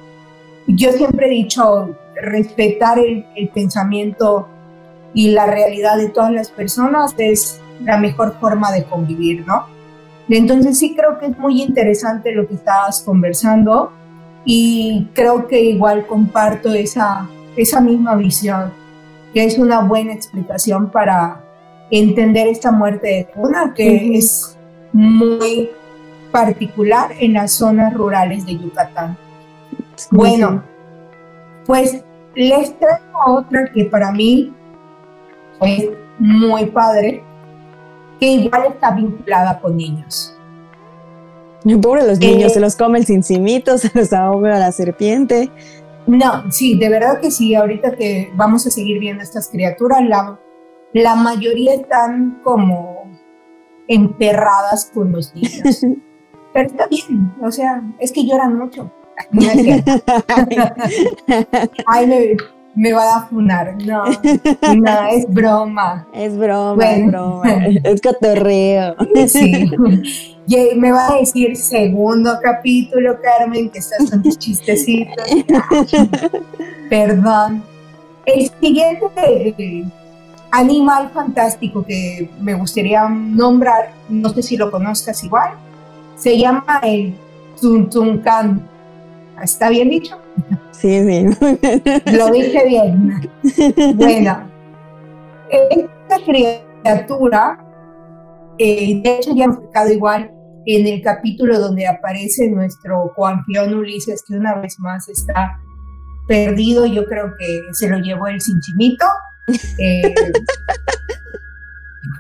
[0.68, 4.50] Yo siempre he dicho, respetar el, el pensamiento
[5.14, 9.68] y la realidad de todas las personas es la mejor forma de convivir, ¿no?
[10.28, 13.94] Entonces sí creo que es muy interesante lo que estabas conversando
[14.44, 18.74] y creo que igual comparto esa, esa misma visión,
[19.34, 21.47] que es una buena explicación para
[21.92, 24.58] entender esta muerte de Tuna, que es
[24.92, 25.70] muy
[26.32, 29.18] particular en las zonas rurales de Yucatán.
[30.12, 30.64] Bueno,
[31.66, 32.04] pues
[32.36, 34.54] les traigo otra que para mí
[35.62, 37.24] es muy padre,
[38.20, 40.34] que igual está vinculada con niños.
[41.82, 45.52] Pobre los niños, eh, se los come el cincimito, se los ahoga la serpiente.
[46.06, 47.54] No, sí, de verdad que sí.
[47.54, 50.40] Ahorita que vamos a seguir viendo estas criaturas, la,
[51.02, 53.10] la mayoría están como
[53.88, 55.82] emperradas con los niños.
[56.54, 58.92] Pero está bien, o sea, es que lloran mucho.
[61.88, 62.36] Ay, me,
[62.76, 63.76] me va a funar.
[63.84, 66.08] No, no, es broma.
[66.14, 67.66] Es broma, es broma.
[67.84, 68.96] Es cotorreo.
[69.28, 69.72] Sí.
[70.50, 75.26] Y me va a decir segundo capítulo, Carmen, que estás con tus chistecitos.
[76.90, 77.64] Perdón.
[78.26, 79.86] El siguiente eh,
[80.58, 85.52] animal fantástico que me gustaría nombrar, no sé si lo conozcas igual,
[86.16, 87.16] se llama el
[87.62, 88.68] Tuntuncan.
[89.42, 90.18] ¿Está bien dicho?
[90.72, 91.26] Sí, sí.
[92.18, 93.30] Lo dije bien.
[93.96, 94.50] Bueno,
[95.50, 97.64] esta criatura,
[98.58, 100.32] eh, de hecho ya hemos explicado igual
[100.66, 105.60] en el capítulo donde aparece nuestro coanfión Ulises, que una vez más está
[106.28, 109.06] perdido, yo creo que se lo llevó el cinchimito.
[109.48, 110.14] Eh,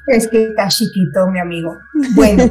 [0.07, 1.77] es que está chiquito, mi amigo.
[2.15, 2.43] Bueno,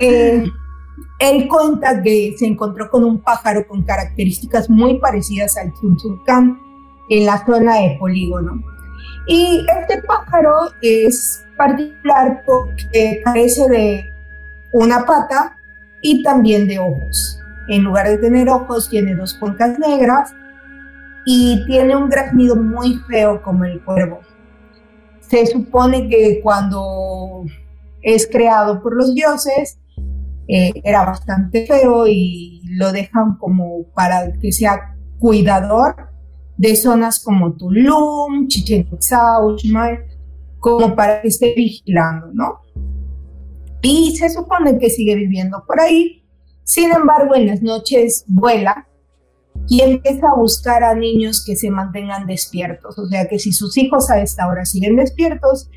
[0.00, 6.58] él cuenta que se encontró con un pájaro con características muy parecidas al tuntuncán
[7.08, 8.62] en la zona de polígono.
[9.26, 14.12] Y este pájaro es particular porque carece de
[14.72, 15.56] una pata
[16.02, 17.40] y también de ojos.
[17.68, 20.34] En lugar de tener ojos, tiene dos cuencas negras
[21.28, 24.20] y tiene un graznido muy feo como el cuervo.
[25.20, 27.44] Se supone que cuando
[28.00, 29.80] es creado por los dioses,
[30.46, 35.96] eh, era bastante feo y lo dejan como para que sea cuidador
[36.56, 40.04] de zonas como Tulum, Chichen Itza, Uxmal,
[40.60, 42.60] como para que esté vigilando, ¿no?
[43.82, 46.24] Y se supone que sigue viviendo por ahí,
[46.62, 48.86] sin embargo en las noches vuela
[49.68, 53.76] y empieza a buscar a niños que se mantengan despiertos, o sea que si sus
[53.76, 55.70] hijos a esta hora siguen despiertos,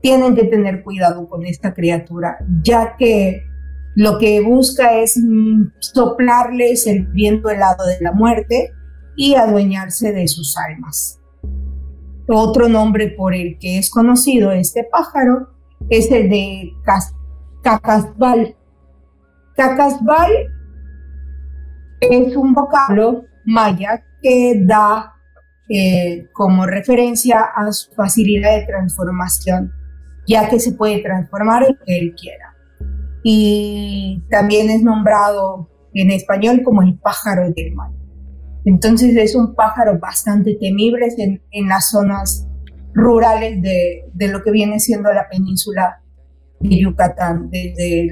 [0.00, 3.42] tienen que tener cuidado con esta criatura, ya que
[3.94, 8.72] lo que busca es mm, soplarles el viento helado de la muerte
[9.16, 11.18] y adueñarse de sus almas.
[12.28, 15.48] Otro nombre por el que es conocido este pájaro
[15.88, 16.72] es el de
[17.62, 18.54] Cacasbal.
[19.56, 20.30] Cacasbal
[22.00, 25.14] es un vocablo maya que da
[25.68, 29.72] eh, como referencia a su facilidad de transformación,
[30.26, 32.56] ya que se puede transformar en que él quiera.
[33.22, 37.90] Y también es nombrado en español como el pájaro del mar.
[38.64, 42.46] Entonces es un pájaro bastante temible en, en las zonas
[42.94, 46.02] rurales de, de, lo que viene siendo la península
[46.60, 48.08] de Yucatán, desde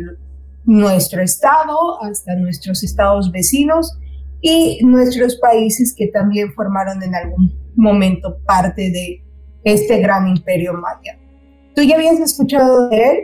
[0.66, 3.96] nuestro estado hasta nuestros estados vecinos
[4.40, 9.24] y nuestros países que también formaron en algún momento parte de
[9.64, 11.18] este gran imperio maya.
[11.74, 13.18] ¿Tú ya habías escuchado de él?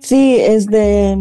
[0.00, 1.16] Sí, es de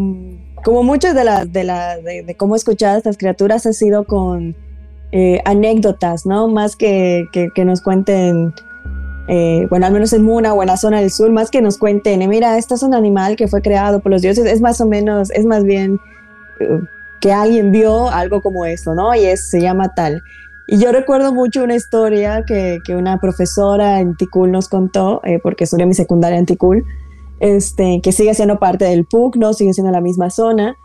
[0.63, 4.56] como muchas de las de, la, de, cómo escuchar a estas criaturas ha sido con
[5.12, 6.47] eh, anécdotas, ¿no?
[6.47, 8.54] Más que, que, nos cuenten,
[9.29, 12.27] eh, bueno, al menos en en la zona del sur, más que nos cuenten, eh,
[12.27, 15.29] mira, este es un animal que fue creado por los dioses, es más o menos,
[15.31, 15.99] es más bien
[17.21, 19.13] que alguien vio algo como eso, ¿no?
[19.13, 20.23] Y es, se llama tal.
[20.67, 25.63] Y yo recuerdo mucho una historia que, que una profesora en Ticul nos contó, porque
[25.65, 26.83] estudié mi secundaria en Ticul,
[27.39, 29.53] este, que sigue siendo parte del PUC, ¿no?
[29.53, 30.75] Sigue siendo la misma zona.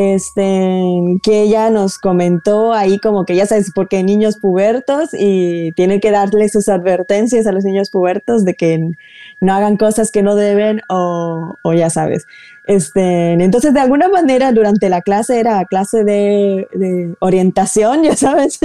[0.00, 5.98] Este, que ella nos comentó ahí como que ya sabes, porque niños pubertos y tiene
[5.98, 8.92] que darle sus advertencias a los niños pubertos de que
[9.40, 12.26] no hagan cosas que no deben o, o ya sabes.
[12.68, 18.60] Este, entonces, de alguna manera, durante la clase era clase de, de orientación, ya sabes.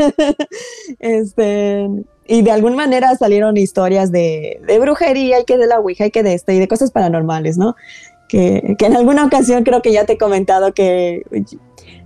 [0.99, 1.89] este,
[2.27, 6.11] y de alguna manera salieron historias de, de, brujería y que de la Ouija y
[6.11, 7.75] que de este y de cosas paranormales, ¿no?
[8.27, 11.23] Que, que, en alguna ocasión creo que ya te he comentado que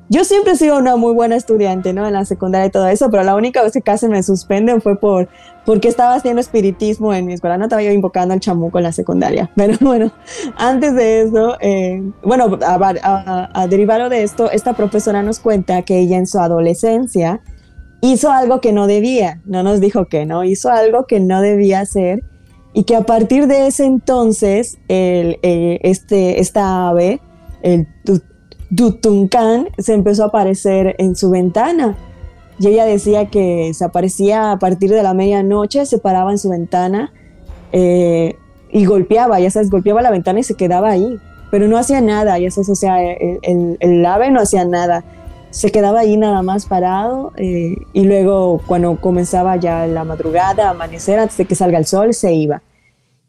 [0.09, 2.07] yo siempre he sido una muy buena estudiante, ¿no?
[2.07, 4.97] En la secundaria y todo eso, pero la única vez que casi me suspenden fue
[4.97, 5.27] por
[5.65, 7.57] porque estaba haciendo espiritismo en mi escuela.
[7.57, 9.51] No estaba yo invocando al chamuco en la secundaria.
[9.57, 10.13] Pero bueno,
[10.55, 15.99] antes de eso, eh, bueno, a, a, a de esto, esta profesora nos cuenta que
[15.99, 17.41] ella en su adolescencia
[17.99, 21.81] hizo algo que no debía, no nos dijo que no, hizo algo que no debía
[21.81, 22.23] hacer
[22.77, 27.19] y que a partir de ese entonces eh, este, esta ave,
[27.63, 27.87] el
[28.69, 31.97] Dutuncan, se empezó a aparecer en su ventana.
[32.59, 36.49] Y ella decía que se aparecía a partir de la medianoche, se paraba en su
[36.49, 37.11] ventana
[37.71, 38.35] eh,
[38.71, 41.17] y golpeaba, ya sabes, golpeaba la ventana y se quedaba ahí,
[41.49, 45.03] pero no hacía nada, ya sabes, o sea, el, el ave no hacía nada
[45.49, 51.19] se quedaba ahí nada más parado eh, y luego cuando comenzaba ya la madrugada, amanecer,
[51.19, 52.61] antes de que salga el sol, se iba.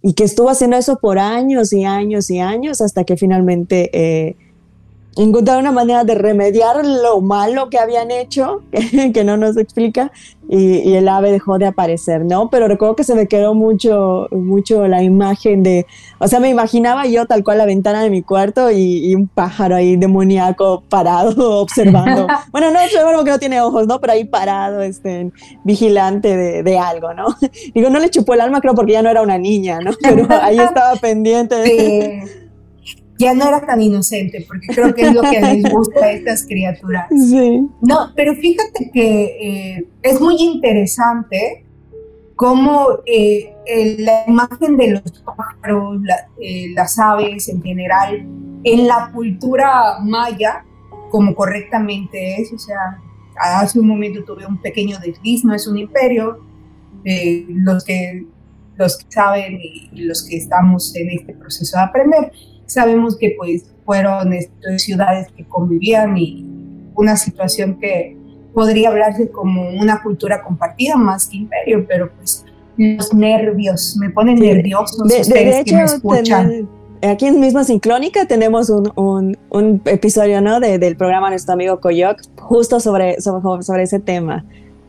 [0.03, 4.37] Y que estuvo haciendo eso por años y años y años hasta que finalmente eh,
[5.19, 8.63] encontrar una manera de remediar lo malo que habían hecho,
[9.13, 10.13] que, no nos explica,
[10.49, 12.49] y, el ave dejó de aparecer, ¿no?
[12.51, 15.87] Pero recuerdo que se me quedó mucho, mucho la imagen de,
[16.19, 19.75] o sea, me imaginaba yo tal cual la ventana de mi cuarto y, un pájaro
[19.75, 22.27] ahí demoníaco parado observando.
[22.53, 24.01] bueno, no observando porque no tiene ojos, ¿no?
[24.01, 25.33] Pero ahí parado, este,
[25.65, 27.27] vigilante de, de, algo, ¿no?
[27.75, 29.91] Digo, no le chupó el alma, creo, porque ya no era una niña, ¿no?
[30.01, 32.48] Pero ahí estaba pendiente de
[33.19, 36.47] ya no era tan inocente, porque creo que es lo que les gusta a estas
[36.47, 37.07] criaturas.
[37.19, 37.69] Sí.
[37.83, 41.67] No, pero fíjate que eh, es muy interesante
[42.37, 43.53] cómo eh,
[43.99, 46.01] la imagen de los pájaros,
[46.41, 48.25] eh, las aves en general,
[48.63, 50.65] en la cultura maya,
[51.11, 53.01] como correctamente es, o sea,
[53.37, 56.45] hace un momento tuve un pequeño desliz, no es un imperio,
[57.49, 58.27] los, que,
[58.77, 62.33] los que saben y los que estamos en este proceso de aprender,
[62.69, 66.47] Sabemos que pues fueron este, ciudades que convivían y
[66.95, 68.17] una situación que
[68.53, 72.45] podría hablarse como una cultura compartida más que imperio, pero pues
[72.77, 76.69] los nervios, me ponen nerviosos de, ustedes que me escuchan.
[77.03, 80.61] aquí en mismo Sinclónica tenemos un, un, un episodio ¿no?
[80.61, 84.45] De, del programa Nuestro Amigo Coyoc justo sobre, sobre, sobre, ese tema,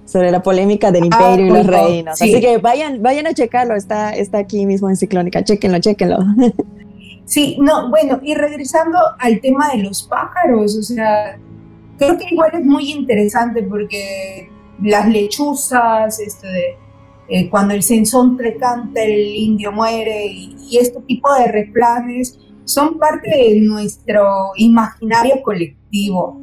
[0.05, 2.21] sobre la polémica del ah, imperio y los reinos.
[2.21, 6.17] Así que vayan, vayan a checarlo, está, está aquí mismo en Ciclónica, chequenlo, chequenlo.
[7.29, 11.39] Sí, no, bueno, y regresando al tema de los pájaros, o sea,
[11.99, 14.49] creo que igual es muy interesante porque
[14.81, 16.75] las lechuzas, este
[17.27, 23.29] eh, cuando el te canta, el indio muere, y, este tipo de refranes son parte
[23.29, 26.41] de nuestro imaginario colectivo.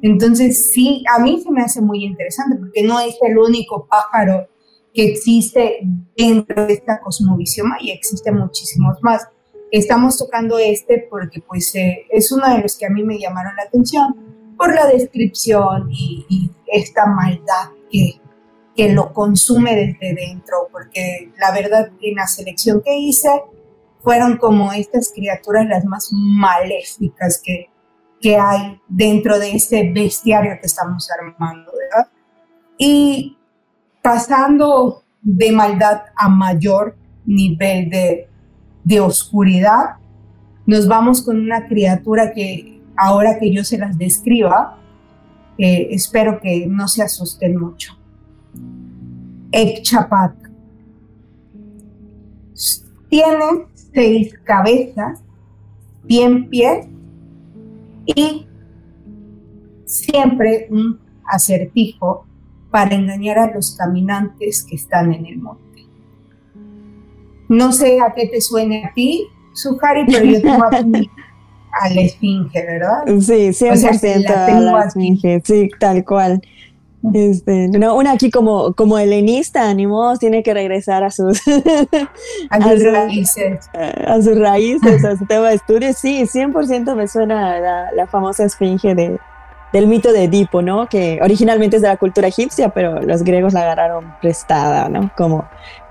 [0.00, 4.46] Entonces, sí, a mí se me hace muy interesante porque no es el único pájaro
[4.94, 5.80] que existe
[6.16, 9.26] dentro de esta cosmovisión y existen muchísimos más.
[9.70, 13.54] Estamos tocando este porque pues eh, es uno de los que a mí me llamaron
[13.56, 18.20] la atención por la descripción y, esta maldad que,
[18.76, 23.28] que lo consume desde dentro, porque la verdad en la selección que hice
[24.04, 27.70] fueron como estas criaturas las más maléficas que,
[28.20, 32.12] que hay dentro de este bestiario que estamos armando, ¿verdad?
[32.78, 33.36] Y
[34.02, 38.29] pasando de maldad a mayor nivel de,
[38.84, 39.96] de oscuridad,
[40.66, 44.78] nos vamos con una criatura que ahora que yo se las describa,
[45.58, 47.92] eh, espero que no se asusten mucho.
[49.52, 50.34] Ekchapat.
[53.08, 55.22] Tiene seis cabezas,
[56.04, 56.88] bien pie
[58.06, 58.46] y
[59.84, 62.26] siempre un acertijo
[62.70, 65.69] para engañar a los caminantes que están en el monte.
[67.50, 71.10] No sé a qué te suene a ti, Suhari, pero yo tengo aquí
[71.72, 73.02] a la esfinge, ¿verdad?
[73.20, 76.40] Sí, 100% a la esfinge, sí, tal cual.
[77.12, 79.86] Este, no, una aquí como, como helenista, ni
[80.20, 81.40] tiene que regresar a sus,
[82.50, 83.68] a sus raíces.
[84.06, 85.96] A, sus raíces, a su tema de estudios.
[85.96, 89.18] Sí, 100% me suena la, la famosa esfinge de,
[89.72, 90.88] del mito de Edipo, ¿no?
[90.88, 95.10] Que originalmente es de la cultura egipcia, pero los griegos la agarraron prestada, ¿no?
[95.16, 95.48] Como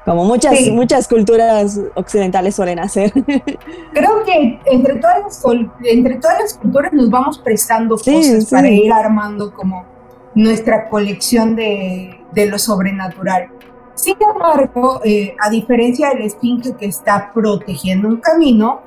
[0.09, 3.13] como muchas, muchas culturas occidentales suelen hacer.
[3.93, 5.43] Creo que entre todas las,
[5.83, 9.85] entre todas las culturas nos vamos prestando cosas para ir armando como
[10.33, 13.49] nuestra colección de, de lo sobrenatural.
[13.93, 18.81] Sin embargo, eh, a diferencia del esfinge que está protegiendo un camino,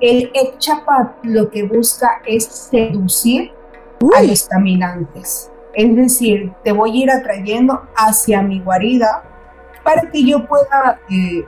[0.00, 3.52] el Ekchapat lo que busca es seducir
[4.16, 5.50] a los caminantes.
[5.74, 9.22] Es decir, te voy a ir atrayendo hacia mi guarida
[9.82, 11.44] para que yo pueda, eh,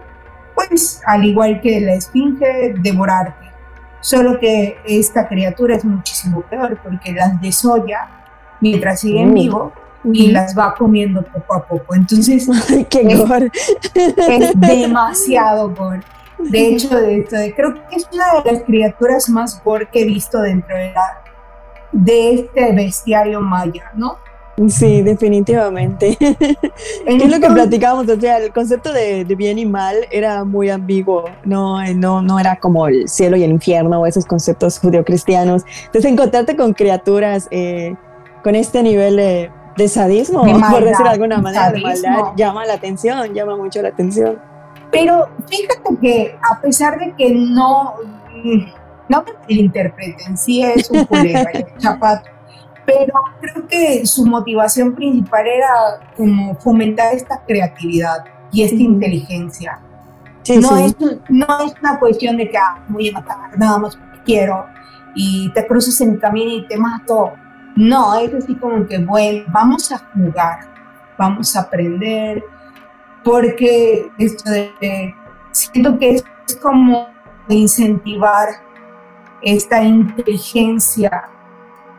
[0.54, 3.52] pues, al igual que la esfinge, devorarte.
[4.00, 8.08] Solo que esta criatura es muchísimo peor porque las desolla
[8.60, 9.72] mientras siguen uh, vivo
[10.12, 11.94] y las va comiendo poco a poco.
[11.94, 12.46] Entonces,
[12.90, 16.02] ¡Qué es, es demasiado gore.
[16.38, 20.40] De hecho, de creo que es una de las criaturas más gore que he visto
[20.40, 21.22] dentro de, la,
[21.92, 24.18] de este bestiario maya, ¿no?
[24.68, 26.16] Sí, definitivamente.
[27.06, 28.08] es lo que platicábamos?
[28.08, 32.56] O sea, el concepto de, bien y mal era muy ambiguo, no, no, no era
[32.56, 35.64] como el cielo y el infierno o esos conceptos judeocristianos.
[35.86, 37.96] Entonces, encontrarte con criaturas eh,
[38.44, 39.50] con este nivel de,
[39.88, 44.38] sadismo, por decir de alguna manera, de maldad, llama la atención, llama mucho la atención.
[44.92, 47.94] Pero fíjate que a pesar de que no,
[49.08, 52.33] no me interpreten, sí es un colega, chapato
[52.86, 59.80] pero creo que su motivación principal era como fomentar esta creatividad y esta inteligencia.
[60.60, 60.96] no, Es,
[61.28, 64.66] no es una cuestión de que ah, voy a matar nada más porque quiero
[65.14, 67.32] y te cruzas en el camino y te mato.
[67.76, 70.60] No, es así como que, bueno, vamos a jugar,
[71.18, 72.44] vamos a aprender,
[73.24, 75.14] porque esto de,
[75.50, 77.08] siento que es, es como
[77.48, 78.48] incentivar
[79.42, 81.24] esta inteligencia,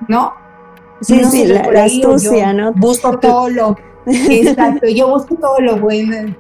[0.07, 0.44] ¿no?
[1.01, 2.73] Sí, sí, la, astucia, ¿no?
[2.73, 3.77] Busco todo lo.
[4.05, 6.35] Exacto, yo busco todo lo bueno.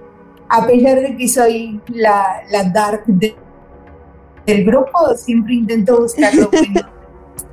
[0.49, 6.89] A pesar de que soy la, la dark del grupo, siempre intento buscar lo bueno.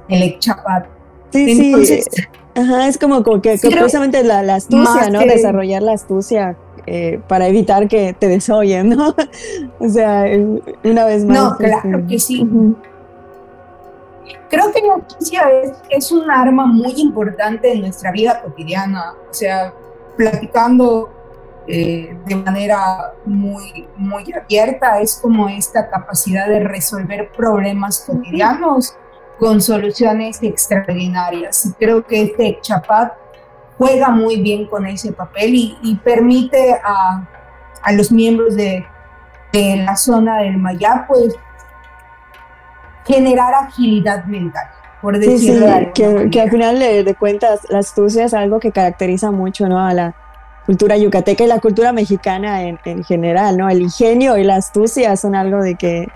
[0.08, 0.86] El chapat.
[1.30, 2.22] Sí, Entonces, sí.
[2.54, 5.20] Ajá, es como, como que, precisamente la, la astucia, ¿no?
[5.20, 9.14] Desarrollar la astucia eh, para evitar que te desoyen, ¿no?
[9.78, 10.24] o sea,
[10.84, 11.38] una vez más.
[11.38, 12.46] No, claro este, que sí.
[14.50, 19.34] Creo que la noticia es, es un arma muy importante en nuestra vida cotidiana, o
[19.34, 19.72] sea,
[20.16, 21.10] platicando
[21.66, 28.96] eh, de manera muy, muy abierta, es como esta capacidad de resolver problemas cotidianos
[29.38, 31.66] con soluciones extraordinarias.
[31.66, 33.12] Y creo que este Chapat
[33.78, 37.28] juega muy bien con ese papel y, permite a,
[37.82, 38.84] a, los miembros de,
[39.52, 41.34] de la zona del Mayá, pues
[43.06, 44.64] generar agilidad mental.
[45.00, 49.32] Por decirlo sí, que, que, al final de, cuentas la astucia es algo que caracteriza
[49.32, 49.84] mucho ¿no?
[49.84, 50.14] a la
[50.64, 53.68] cultura yucateca y la cultura mexicana en, en general, ¿no?
[53.68, 56.08] El ingenio y la astucia son algo de que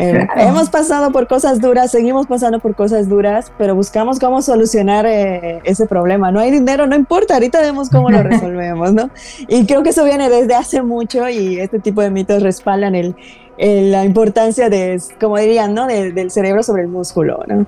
[0.00, 5.06] eh, hemos pasado por cosas duras, seguimos pasando por cosas duras, pero buscamos cómo solucionar
[5.06, 6.30] eh, ese problema.
[6.30, 9.10] No hay dinero, no importa, ahorita vemos cómo lo resolvemos, ¿no?
[9.48, 13.16] Y creo que eso viene desde hace mucho y este tipo de mitos respaldan el,
[13.58, 15.86] la importancia de, como dirían, ¿no?
[15.86, 17.66] del cerebro sobre el músculo, ¿no?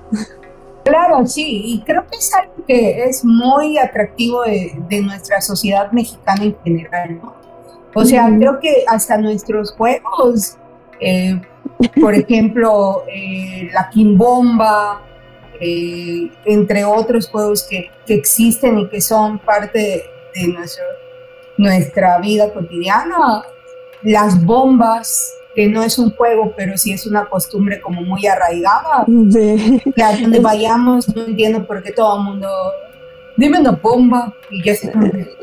[0.83, 5.91] Claro, sí, y creo que es algo que es muy atractivo de, de nuestra sociedad
[5.91, 7.35] mexicana en general, ¿no?
[7.93, 10.57] O sea, creo que hasta nuestros juegos
[11.01, 11.41] eh,
[11.99, 15.01] por ejemplo, eh, la Kimbomba,
[15.59, 20.03] eh, entre otros juegos que, que, existen y que son parte
[20.35, 20.83] de, nuestro,
[21.57, 23.43] nuestra vida cotidiana,
[24.03, 29.05] las bombas, que no es un juego, pero sí es una costumbre como muy arraigada.
[29.31, 29.81] Sí.
[29.95, 32.47] Que a donde vayamos, no entiendo por qué todo el mundo
[33.37, 34.91] dime una bomba y ya se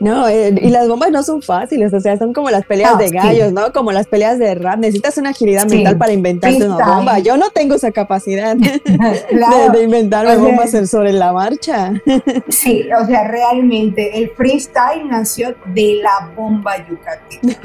[0.00, 3.10] No, eh, y las bombas no son fáciles, o sea, son como las peleas de
[3.10, 3.72] gallos, ¿no?
[3.72, 4.78] Como las peleas de rap.
[4.78, 7.18] Necesitas una agilidad mental para inventarte una bomba.
[7.18, 11.92] Yo no tengo esa capacidad de, inventarme bombas sobre la marcha.
[12.48, 17.60] Sí, o sea, realmente el freestyle nació de la bomba yucateca.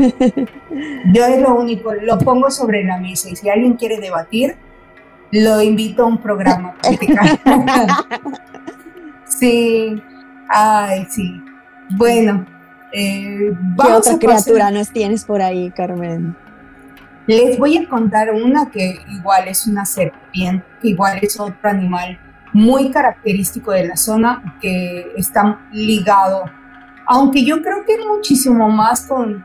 [1.13, 4.55] Yo es lo único, lo pongo sobre la mesa y si alguien quiere debatir,
[5.31, 6.75] lo invito a un programa.
[9.25, 10.01] sí,
[10.49, 11.41] ay, sí.
[11.91, 12.45] Bueno,
[12.91, 16.35] eh, ¿qué otra criatura nos tienes por ahí, Carmen?
[17.27, 22.19] Les voy a contar una que igual es una serpiente, que igual es otro animal
[22.53, 26.45] muy característico de la zona que está ligado,
[27.05, 29.43] aunque yo creo que muchísimo más con,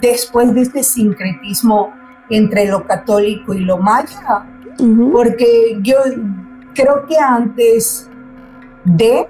[0.00, 1.94] después de este sincretismo
[2.28, 4.44] entre lo católico y lo maya,
[5.12, 5.96] porque yo
[6.74, 8.08] creo que antes
[8.84, 9.28] de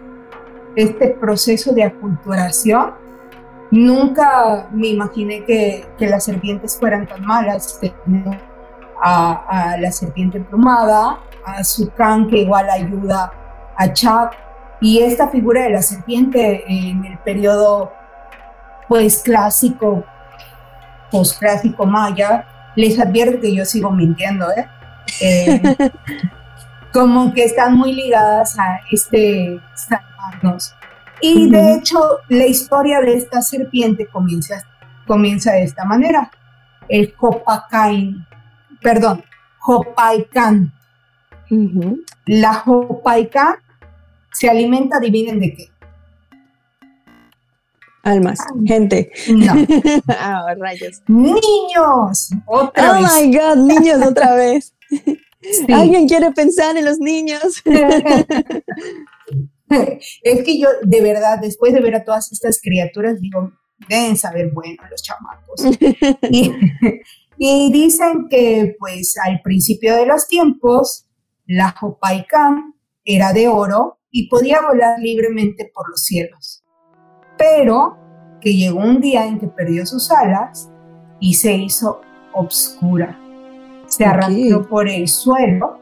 [0.76, 2.94] este proceso de aculturación,
[3.70, 7.80] nunca me imaginé que, las serpientes fueran tan malas.
[9.02, 13.32] A, a, la serpiente plumada, a Sukan, que igual ayuda
[13.74, 14.36] a Chak,
[14.80, 17.92] y esta figura de la serpiente en el periodo
[18.88, 20.04] pues clásico,
[21.10, 22.44] postclásico maya,
[22.76, 24.66] les advierto que yo sigo mintiendo, ¿eh?
[25.20, 25.62] Eh,
[26.92, 30.74] como que están muy ligadas a este salvarnos.
[31.20, 31.98] Y de hecho,
[32.28, 34.64] la historia de esta serpiente comienza,
[35.06, 36.30] comienza de esta manera.
[36.88, 38.26] El Hopacain,
[38.80, 39.22] perdón,
[39.66, 40.72] Hopaikan.
[42.26, 43.56] La Hopaikan
[44.32, 45.70] se alimenta, adivinen de qué.
[48.02, 49.12] Almas, gente.
[49.28, 49.52] No.
[50.08, 51.02] ah, rayos.
[51.06, 52.30] Niños.
[52.46, 54.74] Otra oh my God, niños otra vez.
[55.68, 57.62] ¿Alguien quiere pensar en los niños?
[60.22, 63.52] es que yo, de verdad, después de ver a todas estas criaturas, digo,
[63.88, 65.64] deben saber bueno los chamacos.
[67.38, 71.06] y, dicen que, pues, al principio de los tiempos,
[71.46, 72.74] la Hopaikan
[73.04, 76.64] era de oro y podía volar libremente por los cielos.
[77.38, 77.96] Pero
[78.40, 80.70] que llegó un día en que perdió sus alas
[81.18, 82.00] y se hizo
[82.32, 83.18] obscura
[83.90, 85.80] se arrastró por el suelo,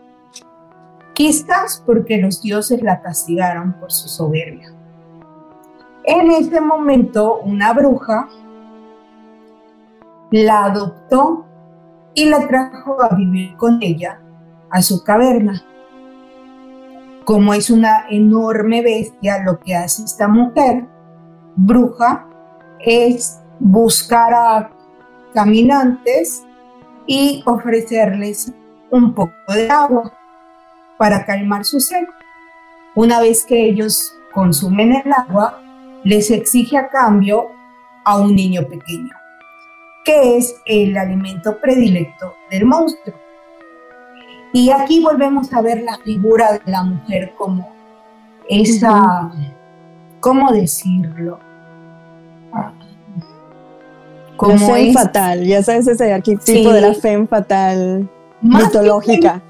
[1.13, 4.73] quizás porque los dioses la castigaron por su soberbia.
[6.05, 8.29] En ese momento, una bruja
[10.31, 11.45] la adoptó
[12.15, 14.21] y la trajo a vivir con ella
[14.71, 15.63] a su caverna.
[17.27, 20.87] Como es una enorme bestia, lo que hace esta mujer,
[21.57, 22.27] bruja,
[22.81, 24.71] es buscar a
[25.35, 26.48] caminantes
[27.09, 28.53] y ofrecerles
[28.91, 30.13] un poco de agua
[30.99, 32.05] para calmar su sed.
[32.95, 35.61] Una vez que ellos consumen el agua,
[36.05, 37.47] les exige a cambio
[38.05, 39.11] a un niño pequeño,
[40.05, 43.17] que es el alimento predilecto del monstruo.
[44.53, 47.73] Y aquí volvemos a ver la figura de la mujer como
[48.49, 49.33] esa,
[50.21, 51.48] ¿cómo decirlo?
[54.39, 58.09] Como la femme fatal, ya sabes ese arquetipo de la femme fatal
[58.41, 59.43] mitológica.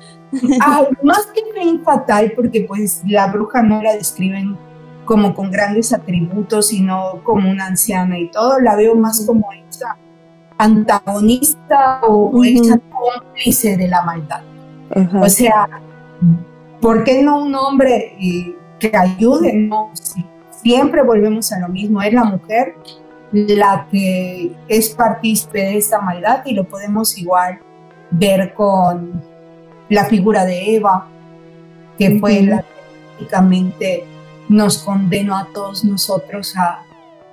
[0.60, 4.56] Ah, más que femme fatal, porque pues la bruja no la describen
[5.04, 9.96] como con grandes atributos, sino como una anciana y todo, la veo más como esa
[10.58, 14.42] antagonista o esa cómplice de la maldad.
[15.20, 15.68] O sea,
[16.80, 19.52] ¿por qué no un hombre eh, que ayude?
[19.54, 19.90] No,
[20.62, 22.74] siempre volvemos a lo mismo, es la mujer
[23.32, 27.58] la que es partícipe de esta maldad y lo podemos igual
[28.10, 29.22] ver con
[29.88, 31.08] la figura de Eva,
[31.98, 32.68] que fue la que
[33.16, 34.04] prácticamente
[34.48, 36.82] nos condenó a todos nosotros a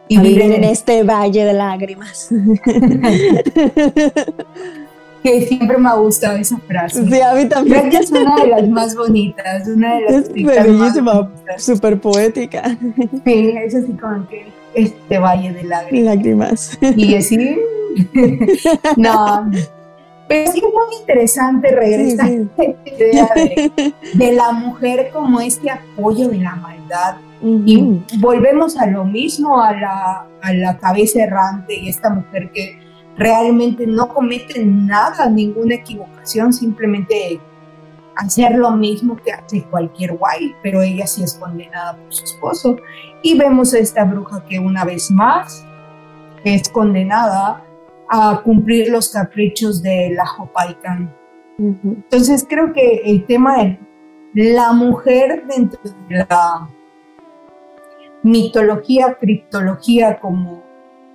[0.09, 2.29] vivir en, este valle de lágrimas.
[5.23, 7.03] que siempre me ha gustado esa frase.
[7.03, 7.91] Sí, a mí también.
[7.91, 12.77] es una de las más bonitas, una de las es bellísima, súper poética.
[13.23, 16.77] Sí, es así como que este valle de lágrimas.
[16.95, 17.57] Y así,
[18.97, 19.49] no,
[20.27, 23.29] pero sí es muy interesante regresar a esta idea
[24.15, 27.17] de, la mujer como este apoyo de la maldad.
[27.41, 32.79] Y volvemos a lo mismo, a la, a la cabeza errante y esta mujer que
[33.17, 37.39] realmente no comete nada, ninguna equivocación, simplemente
[38.15, 42.77] hacer lo mismo que hace cualquier guay, pero ella sí es condenada por su esposo.
[43.21, 45.65] Y vemos a esta bruja que una vez más
[46.43, 47.63] es condenada
[48.09, 51.13] a cumplir los caprichos de la Hopaikan.
[51.57, 53.79] Entonces creo que el tema de
[54.33, 56.69] la mujer dentro de la
[58.23, 60.63] mitología, criptología, como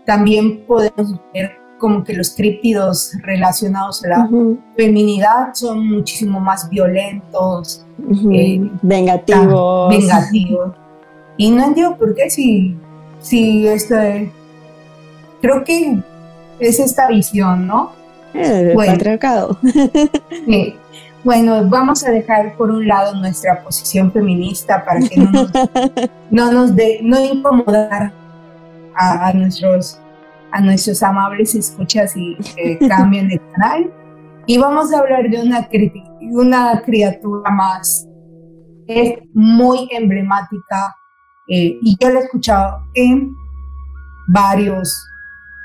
[0.07, 4.31] también podemos ver como que los críptidos relacionados a la
[4.77, 7.85] feminidad son muchísimo más violentos,
[8.33, 9.89] eh, vengativos.
[9.89, 10.73] vengativos.
[11.37, 12.77] Y no entiendo por qué si,
[13.21, 14.31] si este,
[15.41, 15.99] creo que
[16.61, 17.93] es esta visión, ¿no?
[18.35, 19.59] El bueno, patriarcado.
[21.23, 25.51] Bueno, vamos a dejar por un lado nuestra posición feminista para que no nos,
[26.31, 28.13] no nos de, no incomodar
[28.95, 29.99] a, nuestros
[30.53, 33.93] a nuestros amables escuchas y que cambien de canal.
[34.47, 35.69] Y vamos a hablar de una,
[36.33, 38.09] una criatura más,
[38.87, 40.97] es muy emblemática
[41.49, 43.33] eh, y yo la he escuchado en
[44.29, 45.07] varios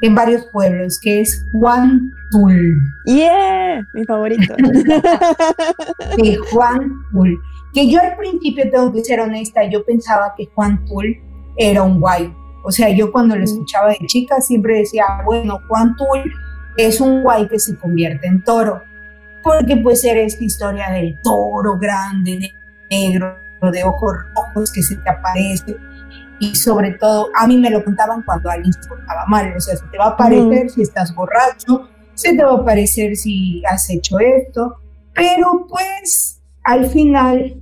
[0.02, 2.76] en varios pueblos, que es Juan Tul.
[3.06, 3.82] ¡Yeah!
[3.94, 4.56] Mi favorito.
[6.18, 7.40] sí, Juan Tul.
[7.74, 11.18] Que yo al principio, tengo que ser honesta, yo pensaba que Juan Tul
[11.58, 12.34] era un guay.
[12.66, 16.34] O sea, yo cuando lo escuchaba de chica siempre decía, bueno, Juan Tul
[16.76, 18.82] es un guay que se convierte en toro.
[19.44, 22.52] Porque pues era esta historia del toro grande,
[22.90, 23.38] negro,
[23.72, 25.78] de ojos rojos que se te aparece
[26.40, 29.76] y sobre todo a mí me lo contaban cuando alguien se portaba mal, o sea,
[29.76, 33.90] se te va a aparecer si estás borracho, se te va a aparecer si has
[33.90, 34.78] hecho esto,
[35.14, 37.62] pero pues al final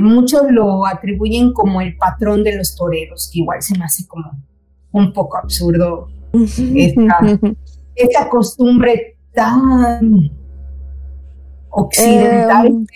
[0.00, 4.30] muchos lo atribuyen como el patrón de los toreros, que igual se me hace como
[4.92, 7.18] un poco absurdo esta,
[7.94, 10.30] esta costumbre tan
[11.70, 12.66] occidental.
[12.66, 12.86] Em,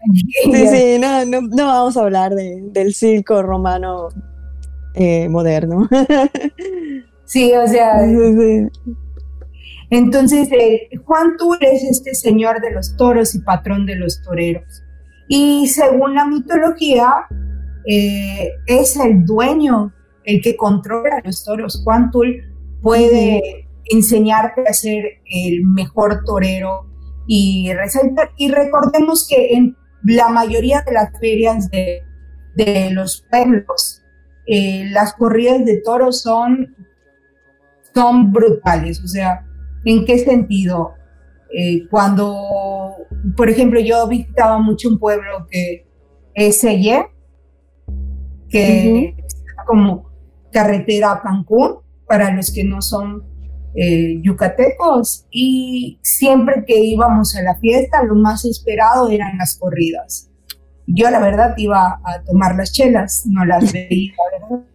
[0.52, 4.08] sí, sí, no, no, no, vamos a hablar de, del circo romano
[4.94, 5.88] eh, moderno.
[7.24, 8.04] sí, o sea.
[9.90, 14.82] Entonces, eh, Juan Tur es este señor de los toros y patrón de los toreros.
[15.29, 17.12] Y según la mitología,
[17.87, 19.93] eh, es el dueño,
[20.25, 21.83] el que controla los toros.
[21.85, 22.27] Juan Tur
[22.81, 26.87] puede enseñarte a ser el mejor torero
[27.27, 28.31] y resaltar.
[28.37, 32.03] Y recordemos que en la mayoría de las ferias de,
[32.55, 34.03] de los pueblos,
[34.47, 36.75] eh, las corridas de toros son,
[37.95, 39.03] son brutales.
[39.03, 39.47] O sea,
[39.85, 40.95] ¿en qué sentido?
[41.55, 42.96] Eh, cuando,
[43.36, 45.86] por ejemplo, yo visitaba mucho un pueblo que
[46.34, 47.07] es Selle,
[48.48, 50.11] que está como
[50.50, 53.24] carretera a Cancún, para los que no son
[53.74, 60.30] eh, yucatecos y siempre que íbamos a la fiesta lo más esperado eran las corridas.
[60.86, 64.66] Yo la verdad iba a tomar las chelas, no las veía, ¿verdad?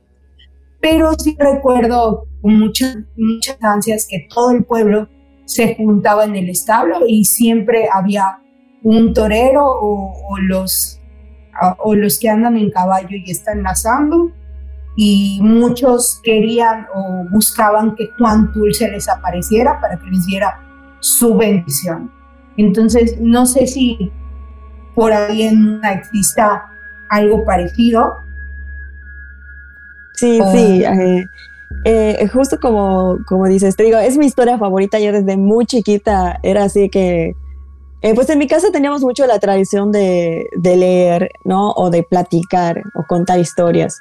[0.80, 5.10] Pero sí recuerdo con muchas, muchas ansias que todo el pueblo
[5.48, 8.40] se juntaba en el establo y siempre había
[8.84, 11.00] un torero o, los,
[11.80, 14.32] o los que andan en caballo y están lazando
[14.98, 20.60] y muchos querían o buscaban que Juan Tul se les apareciera para que les diera
[21.00, 22.12] su bendición.
[22.58, 24.12] Entonces, no sé si
[24.96, 26.66] por ahí en una exista
[27.10, 28.18] algo parecido.
[30.16, 30.84] Sí, sí.
[30.84, 31.26] Eh,
[31.86, 35.00] eh, justo como, como dices, te digo, es mi historia favorita.
[35.00, 37.36] Yo desde muy chiquita era así que,
[38.02, 41.72] eh, pues en mi casa teníamos mucho la tradición de, de leer, ¿no?
[41.72, 44.00] O de platicar o contar historias.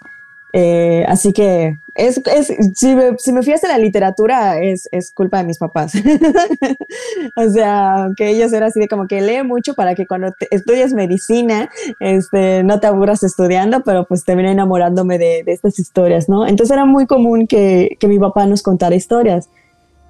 [0.59, 5.37] Eh, así que es, es si, me, si, me, fui la literatura es, es culpa
[5.37, 5.93] de mis papás.
[7.37, 10.95] o sea, que ellos eran así de como que lee mucho para que cuando estudies
[10.95, 11.69] medicina
[12.01, 16.47] este, no te aburras estudiando, pero pues terminé enamorándome de, de, estas historias, ¿no?
[16.47, 19.51] Entonces era muy común que, que mi papá nos contara historias.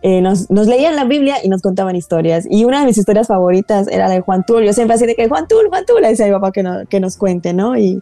[0.02, 2.46] Eh, nos, nos, leían la Biblia y nos contaban historias.
[2.48, 4.62] Y una de mis historias favoritas era la de Juan Tul.
[4.62, 6.62] Yo siempre así de que Juan Tul, Juan Tul, le decía a mi papá que,
[6.62, 7.76] no, que nos cuente, ¿no?
[7.76, 8.00] Y,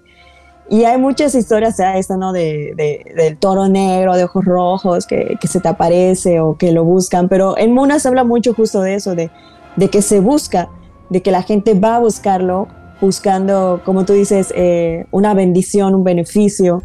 [0.70, 2.32] y hay muchas historias, sea esta, ¿no?
[2.32, 2.74] De,
[3.14, 7.28] del toro negro, de ojos rojos, que, que, se te aparece o que lo buscan,
[7.28, 9.30] pero en Muna se habla mucho justo de eso, de,
[9.76, 10.70] de que se busca,
[11.10, 12.68] de que la gente va a buscarlo,
[13.00, 16.82] buscando, como tú dices, eh, una bendición, un beneficio,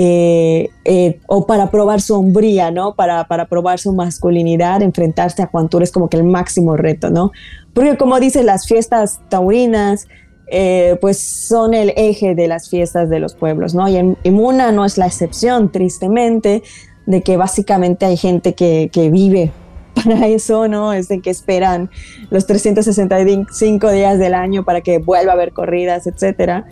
[0.00, 2.94] eh, eh, o para probar su hombría, ¿no?
[2.94, 7.10] Para, para probar su masculinidad, enfrentarse a Juan Tur es como que el máximo reto,
[7.10, 7.32] ¿no?
[7.74, 10.06] Porque como dices, las fiestas taurinas,
[10.50, 13.88] eh, pues son el eje de las fiestas de los pueblos, ¿no?
[13.88, 16.62] Y en, Muna no es la excepción, tristemente,
[17.06, 19.52] de que básicamente hay gente que, que vive
[19.94, 20.92] para eso, ¿no?
[20.92, 21.90] Es de que esperan
[22.30, 26.66] los 365 días del año para que vuelva a haber corridas, etcétera.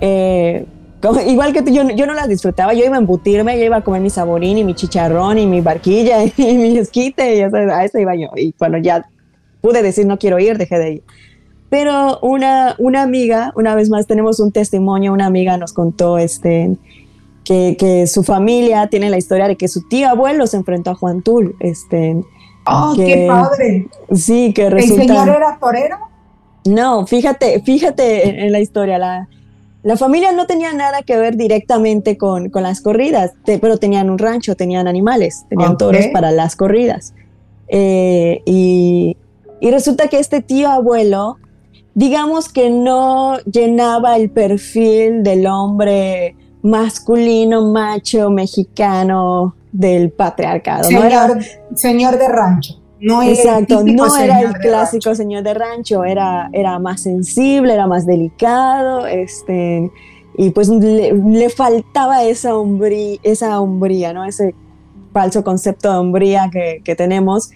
[0.00, 0.66] Eh,
[1.26, 3.80] igual que tú, yo, yo no las disfrutaba, yo iba a embutirme, yo iba a
[3.82, 7.98] comer mi saborín y mi chicharrón y mi barquilla y mi esquite, y a eso
[7.98, 8.28] iba yo.
[8.36, 9.06] Y cuando ya
[9.60, 11.02] pude decir no quiero ir, dejé de ir.
[11.74, 16.76] Pero una, una amiga, una vez más tenemos un testimonio, una amiga nos contó este,
[17.42, 20.94] que, que su familia tiene la historia de que su tío abuelo se enfrentó a
[20.94, 21.56] Juan Tul.
[21.58, 22.22] Este,
[22.64, 23.88] ¡Oh, qué padre!
[24.14, 25.02] Sí, que resulta...
[25.02, 25.96] ¿El señor era torero?
[26.64, 29.28] No, fíjate, fíjate en, la historia, la,
[29.82, 34.18] la, familia no tenía nada que ver directamente con, con las corridas, pero tenían un
[34.18, 37.14] rancho, tenían animales, tenían toros para las corridas.
[37.66, 39.16] Eh, y,
[39.60, 41.38] y resulta que este tío abuelo,
[41.94, 50.84] digamos que no llenaba el perfil del hombre masculino, macho, mexicano del patriarcado.
[50.84, 51.38] Señor,
[51.74, 52.80] señor de rancho.
[53.00, 57.86] No era Exacto, no era el clásico señor de rancho, era, era más sensible, era
[57.86, 59.90] más delicado, este,
[60.38, 64.24] y pues le, faltaba esa hombría, esa hombría, ¿no?
[64.24, 64.54] Ese
[65.12, 67.50] falso concepto de hombría que, que tenemos.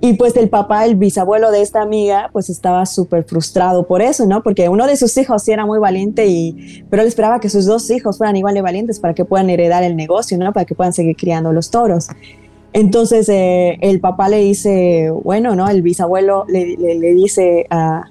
[0.00, 4.26] Y pues el papá, el bisabuelo de esta amiga, pues estaba súper frustrado por eso,
[4.26, 4.42] ¿no?
[4.42, 7.64] Porque uno de sus hijos sí era muy valiente, y, pero él esperaba que sus
[7.64, 10.52] dos hijos fueran igual de valientes para que puedan heredar el negocio, ¿no?
[10.52, 12.08] Para que puedan seguir criando los toros.
[12.72, 15.66] Entonces eh, el papá le dice, bueno, ¿no?
[15.66, 16.76] El bisabuelo le,
[17.14, 18.04] dice a,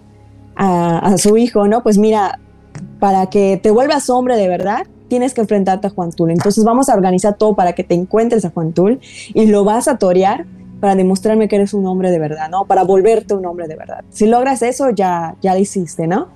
[1.17, 1.83] su hijo, ¿no?
[1.83, 2.39] Pues mira,
[2.99, 6.31] para que te vuelvas hombre de verdad, tienes que enfrentarte a Juan Tul.
[6.31, 8.99] Entonces vamos a organizar todo para que te encuentres a Juan Tul
[9.35, 10.47] y lo vas a torear
[10.79, 12.65] para demostrarme que eres un hombre de verdad, ¿no?
[12.65, 14.03] Para volverte un hombre de verdad.
[14.09, 16.29] Si logras eso, ya, ya lo hiciste, ¿no?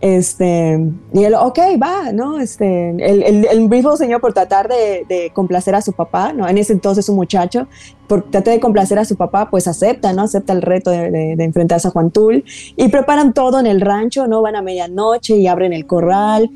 [0.00, 0.78] Este,
[1.14, 2.38] y él, ok, va, ¿no?
[2.38, 6.46] Este, el, el, el mismo señor por tratar de, complacer a su papá, ¿no?
[6.46, 7.68] En ese entonces un muchacho,
[8.06, 10.22] por tratar de complacer a su papá, pues acepta, ¿no?
[10.24, 12.44] Acepta el reto de, de, enfrentarse a Juan Tul
[12.76, 14.42] y preparan todo en el rancho, ¿no?
[14.42, 16.50] Van a medianoche y abren el corral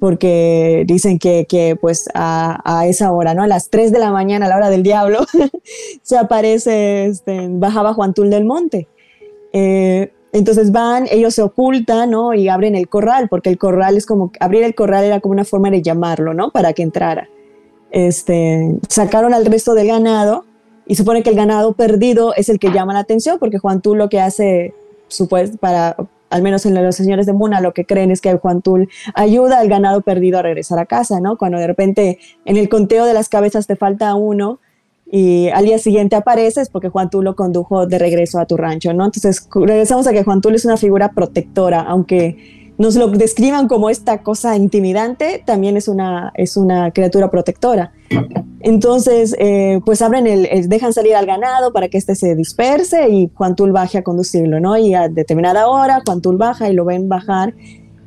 [0.00, 3.42] porque dicen que, que pues a, a, esa hora, ¿no?
[3.42, 5.26] A las 3 de la mañana, a la hora del diablo,
[6.02, 8.88] se aparece, este, bajaba Juan Tul del monte.
[9.52, 12.32] Eh, entonces van, ellos se ocultan, ¿no?
[12.32, 15.44] Y abren el corral, porque el corral es como, abrir el corral era como una
[15.44, 16.50] forma de llamarlo, ¿no?
[16.50, 17.28] Para que entrara.
[17.90, 20.46] Este, sacaron al resto del ganado
[20.86, 23.98] y supone que el ganado perdido es el que llama la atención, porque Juan Tul
[23.98, 24.72] lo que hace,
[25.08, 25.94] supuesto, para,
[26.30, 29.58] al menos en los señores de Muna, lo que creen es que Juan Tul ayuda
[29.58, 31.36] al ganado perdido a regresar a casa, ¿no?
[31.36, 34.60] Cuando de repente en el conteo de las cabezas te falta uno,
[35.12, 38.94] y al día siguiente apareces porque Juan Tul lo condujo de regreso a tu rancho,
[38.94, 39.04] ¿no?
[39.04, 43.90] Entonces regresamos a que Juan Tul es una figura protectora, aunque nos lo describan como
[43.90, 47.92] esta cosa intimidante, también es una, es una criatura protectora.
[48.60, 53.30] Entonces, eh, pues abren el, dejan salir al ganado para que éste se disperse y
[53.34, 54.78] Juan Tul baje a conducirlo, ¿no?
[54.78, 57.54] Y a determinada hora Juan Tul baja y lo ven bajar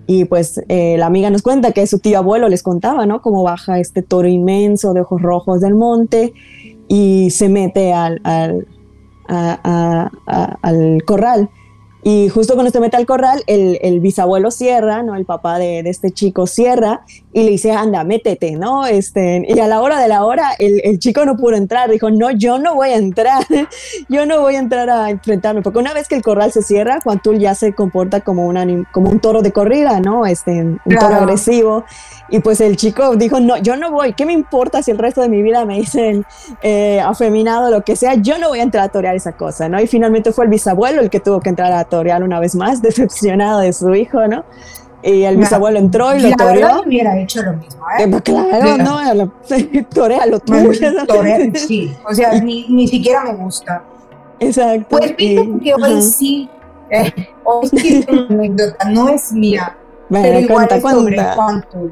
[0.07, 3.21] y pues eh, la amiga nos cuenta que su tío abuelo les contaba, ¿no?
[3.21, 6.34] Cómo baja este toro inmenso de ojos rojos del monte
[6.88, 8.65] y se mete al, al,
[9.28, 11.51] al corral.
[12.04, 15.16] Y justo cuando se mete al corral, el, el bisabuelo cierra, ¿no?
[15.16, 18.86] El papá de, de, este chico cierra y le dice, anda, métete, ¿no?
[18.86, 21.89] Este, y a la hora de la hora, el, el, chico no pudo entrar.
[21.89, 23.43] Dijo, no, yo no voy a entrar.
[24.09, 25.63] yo no voy a entrar a enfrentarme.
[25.63, 28.65] Porque una vez que el corral se cierra, Juan Tul ya se comporta como, una,
[28.91, 30.25] como un toro de corrida, ¿no?
[30.27, 31.86] Este, un toro agresivo.
[32.29, 34.13] Y pues el chico dijo, no, yo no voy.
[34.13, 36.25] ¿Qué me importa si el resto de mi vida me dicen
[36.61, 38.13] eh, afeminado, lo que sea?
[38.13, 39.81] Yo no voy a entrar a torear esa cosa, ¿no?
[39.81, 41.84] Y finalmente fue el bisabuelo el que tuvo que entrar a
[42.23, 44.43] una vez más, decepcionado de su hijo, ¿no?
[45.04, 46.82] Y el bisabuelo entró y lo toreó.
[46.86, 48.04] hubiera hecho lo mismo, ¿eh?
[48.04, 49.32] eh claro, no, lo,
[49.93, 50.72] torea lo tuyo.
[51.56, 53.84] sí, o sea, ni, ni, siquiera me gusta.
[54.39, 54.97] Exacto.
[54.97, 56.49] Pues fíjate que hoy sí,
[56.89, 57.12] eh,
[57.43, 59.78] hoy sí una anécdota, no es mía,
[60.08, 61.89] bueno, pero igual cuenta, es sobre cuánto.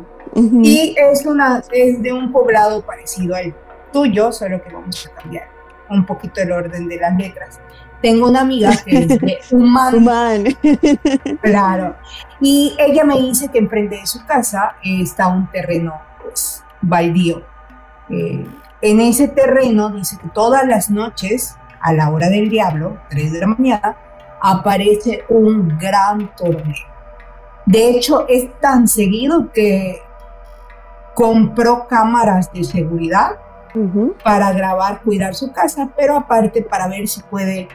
[0.63, 3.53] Y es, una, es de un poblado parecido al
[3.91, 5.49] tuyo, solo que vamos a cambiar
[5.89, 7.59] un poquito el orden de las letras.
[8.01, 10.45] Tengo una amiga que es de Humán.
[11.41, 11.95] Claro.
[12.41, 17.43] Y ella me dice que enfrente de su casa está un terreno, pues, baldío.
[18.09, 18.45] Eh,
[18.81, 23.39] en ese terreno dice que todas las noches, a la hora del diablo, 3 de
[23.39, 23.95] la mañana,
[24.41, 26.87] aparece un gran torneo.
[27.67, 30.01] De hecho, es tan seguido que
[31.13, 33.37] compró cámaras de seguridad
[34.23, 37.69] para grabar, cuidar su casa, pero aparte para ver si puede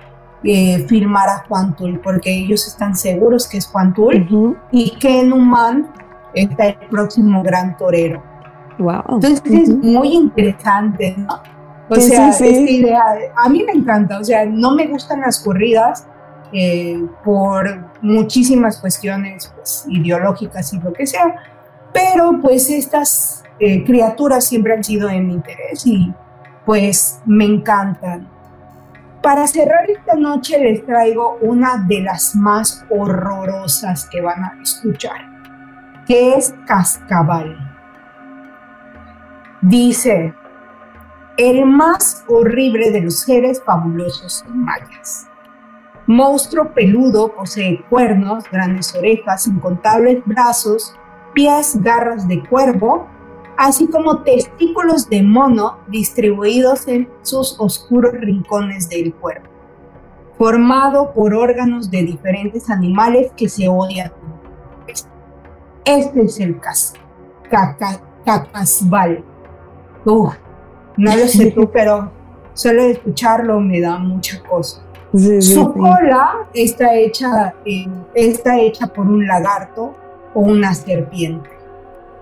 [0.45, 5.21] eh, filmar a Juan Tul, porque ellos están seguros que es Juan Tul y que
[5.21, 5.89] en Humán
[6.35, 8.23] está el próximo gran torero.
[8.79, 9.03] Wow.
[9.09, 11.41] Entonces es muy interesante, ¿no?
[11.89, 13.05] O sea, esta idea,
[13.37, 16.07] a mí me encanta, o sea, no me gustan las corridas
[16.53, 21.35] eh, por muchísimas cuestiones pues, ideológicas y lo que sea,
[21.93, 26.13] Pero pues estas eh, criaturas siempre han sido de mi interés y
[26.65, 28.29] pues me encantan.
[29.23, 35.21] Para cerrar esta noche les traigo una de las más horrorosas que van a escuchar,
[36.07, 37.57] que es Cascabal.
[39.63, 40.35] Dice,
[41.37, 45.27] el más horrible de los seres fabulosos mayas.
[46.07, 50.95] Monstruo peludo, posee cuernos, grandes orejas, incontables brazos,
[51.35, 53.09] pies, garras de cuervo,
[53.57, 59.49] así como testículos de mono distribuidos en sus oscuros rincones del cuerpo,
[60.39, 64.13] formado por órganos de diferentes animales que se odian.
[65.85, 66.95] Este es el caso.
[68.25, 69.25] Cacasbal.
[70.05, 72.11] no lo sé tú, pero
[72.55, 74.83] solo de escucharlo me da mucha cosa.
[75.41, 77.55] Su cola está hecha,
[78.15, 79.95] está hecha por un lagarto
[80.35, 81.56] o una serpiente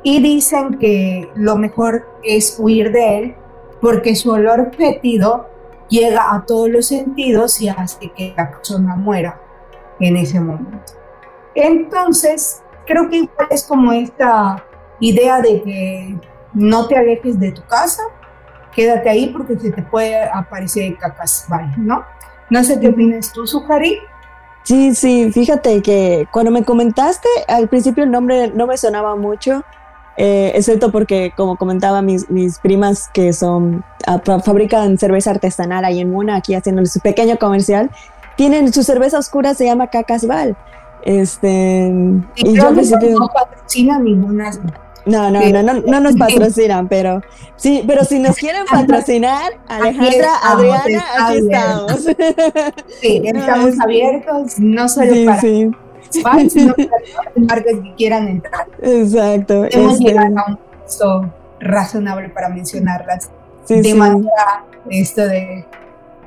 [0.05, 3.35] y dicen que lo mejor es huir de él
[3.81, 5.49] porque su olor fétido
[5.89, 9.41] llega a todos los sentidos y hace que la persona muera
[9.99, 10.93] en ese momento.
[11.55, 14.65] Entonces, creo que igual es como esta
[15.01, 16.19] idea de que
[16.53, 18.03] no te alejes de tu casa,
[18.75, 22.05] quédate ahí porque se te puede aparecer cacasbal, ¿no?
[22.51, 23.99] No sé qué opinas tú, Sujari.
[24.65, 29.63] Sí, sí, fíjate que cuando me comentaste, al principio el nombre no me sonaba mucho,
[30.17, 36.01] eh, excepto porque, como comentaba, mis, mis primas que son ah, fabrican cerveza artesanal ahí
[36.01, 37.91] en Muna, aquí haciendo su pequeño comercial,
[38.37, 40.57] tienen su cerveza oscura, se llama Cacasval.
[41.03, 41.93] Este,
[42.37, 44.51] y, yo no patrocina ninguna.
[45.07, 47.21] No, no, no, no, no nos patrocinan, pero
[47.57, 52.07] sí, pero si nos quieren patrocinar, Alejandra, Adriana, aquí estamos.
[53.03, 55.43] Sí, estamos abiertos, no solo para
[56.23, 58.67] marcas que quieran entrar.
[58.83, 59.67] Exacto.
[59.71, 60.05] Hemos este...
[60.05, 63.31] llegado a un punto razonable para mencionarlas
[63.69, 65.65] de manera esto de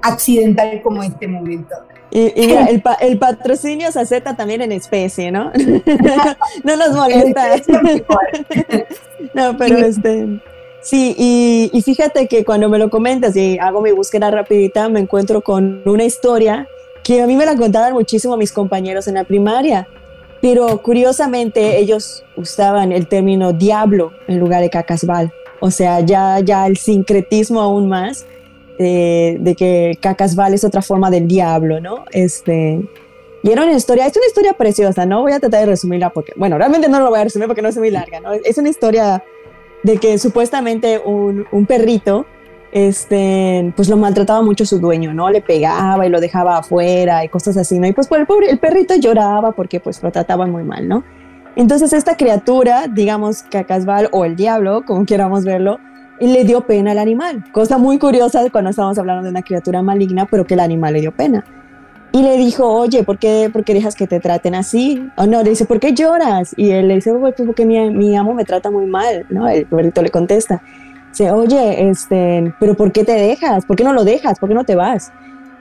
[0.02, 1.76] accidental como este momento.
[2.10, 5.52] Y, mira, el, el, patrocinio se acepta también en especie, ¿no?
[6.64, 7.56] no nos molesta.
[9.34, 10.42] no, pero este...
[10.80, 15.02] Sí, y, y, fíjate que cuando me lo comentas y hago mi búsqueda rapidita, me
[15.02, 16.66] encuentro con una historia
[17.08, 19.88] que a mí me la contaban muchísimo mis compañeros en la primaria,
[20.41, 25.32] pero curiosamente ellos usaban el término diablo en lugar de cacasbal.
[25.62, 28.26] O sea, ya, ya el sincretismo aún más
[28.78, 32.03] de, que cacasbal es otra forma del diablo, ¿no?
[32.12, 32.82] Este,
[33.41, 35.22] y era una historia, es una historia preciosa, ¿no?
[35.22, 37.70] Voy a tratar de resumirla porque, bueno, realmente no lo voy a resumir porque no
[37.70, 38.34] es muy larga, ¿no?
[38.34, 39.24] Es una historia
[39.84, 42.26] de que supuestamente un, un perrito
[42.72, 45.30] este, pues lo maltrataba mucho su dueño, ¿no?
[45.30, 47.88] Le pegaba y lo dejaba afuera y cosas así, ¿no?
[47.88, 51.03] Y pues, pues el pobre, el perrito lloraba porque pues lo trataban muy mal, ¿no?
[51.55, 55.80] Entonces esta criatura, digamos Cacasbal o el diablo, como queramos verlo,
[56.20, 57.43] le dio pena al animal.
[57.51, 61.01] Cosa muy curiosa cuando estamos hablando de una criatura maligna, pero que el animal le
[61.01, 61.45] dio pena.
[62.11, 65.07] Y le dijo, oye, ¿por qué, por qué dejas que te traten así?
[65.18, 66.53] O no, le dice, ¿por qué lloras?
[66.57, 69.47] Y él le dice, pues porque mi amo me trata muy mal, ¿no?
[69.47, 70.61] El perrito le contesta
[71.18, 73.65] dice, oye, este, pero ¿por qué te dejas?
[73.65, 74.39] ¿Por qué no lo dejas?
[74.39, 75.11] ¿Por qué no te vas?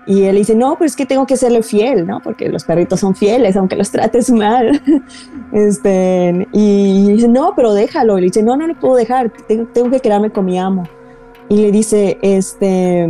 [0.06, 2.20] Y él dice, no, pero es que tengo que serle fiel, ¿no?
[2.20, 4.80] Porque los perritos son fieles, aunque los trates mal.
[5.52, 8.16] este, y dice, no, pero déjalo.
[8.18, 10.84] Y le dice, no, no lo puedo dejar, tengo, que quedarme con mi amo.
[11.48, 13.08] Y le dice, este,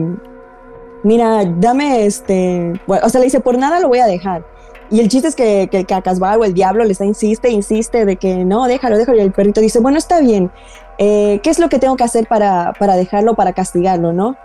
[1.02, 4.44] mira, dame este, o sea, le dice, por nada lo voy a dejar.
[4.88, 8.04] Y el chiste es que, que el cacasbal o el diablo le está insiste, insiste
[8.04, 9.18] de que no, déjalo, déjalo.
[9.18, 10.50] Y el perrito dice, bueno, está bien,
[10.98, 14.36] eh, ¿qué es lo que tengo que hacer para, para, dejarlo, para castigarlo, no?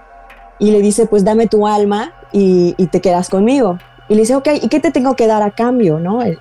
[0.59, 3.77] Y le dice, pues dame tu alma y, te quedas conmigo.
[4.09, 6.21] Y le dice, ok, ¿y qué te tengo que dar a cambio, no?
[6.21, 6.37] El,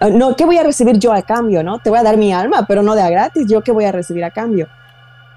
[0.00, 1.78] ah, no, ¿qué voy a recibir yo a cambio, no?
[1.78, 3.92] Te voy a dar mi alma, pero no de a gratis, ¿yo qué voy a
[3.92, 4.66] recibir a cambio?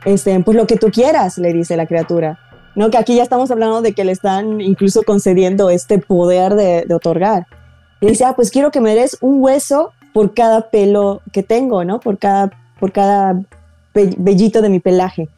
[0.06, 2.40] Este, pues lo que tú quieras, le dice la criatura.
[2.76, 6.86] No, que aquí ya estamos hablando de que le están incluso concediendo este poder de,
[6.88, 7.46] de otorgar.
[8.02, 11.84] Y dice, ah, pues quiero que me des un hueso por cada pelo que tengo,
[11.84, 12.00] ¿no?
[12.00, 13.42] Por cada, por cada
[13.94, 15.30] bellito de mi pelaje.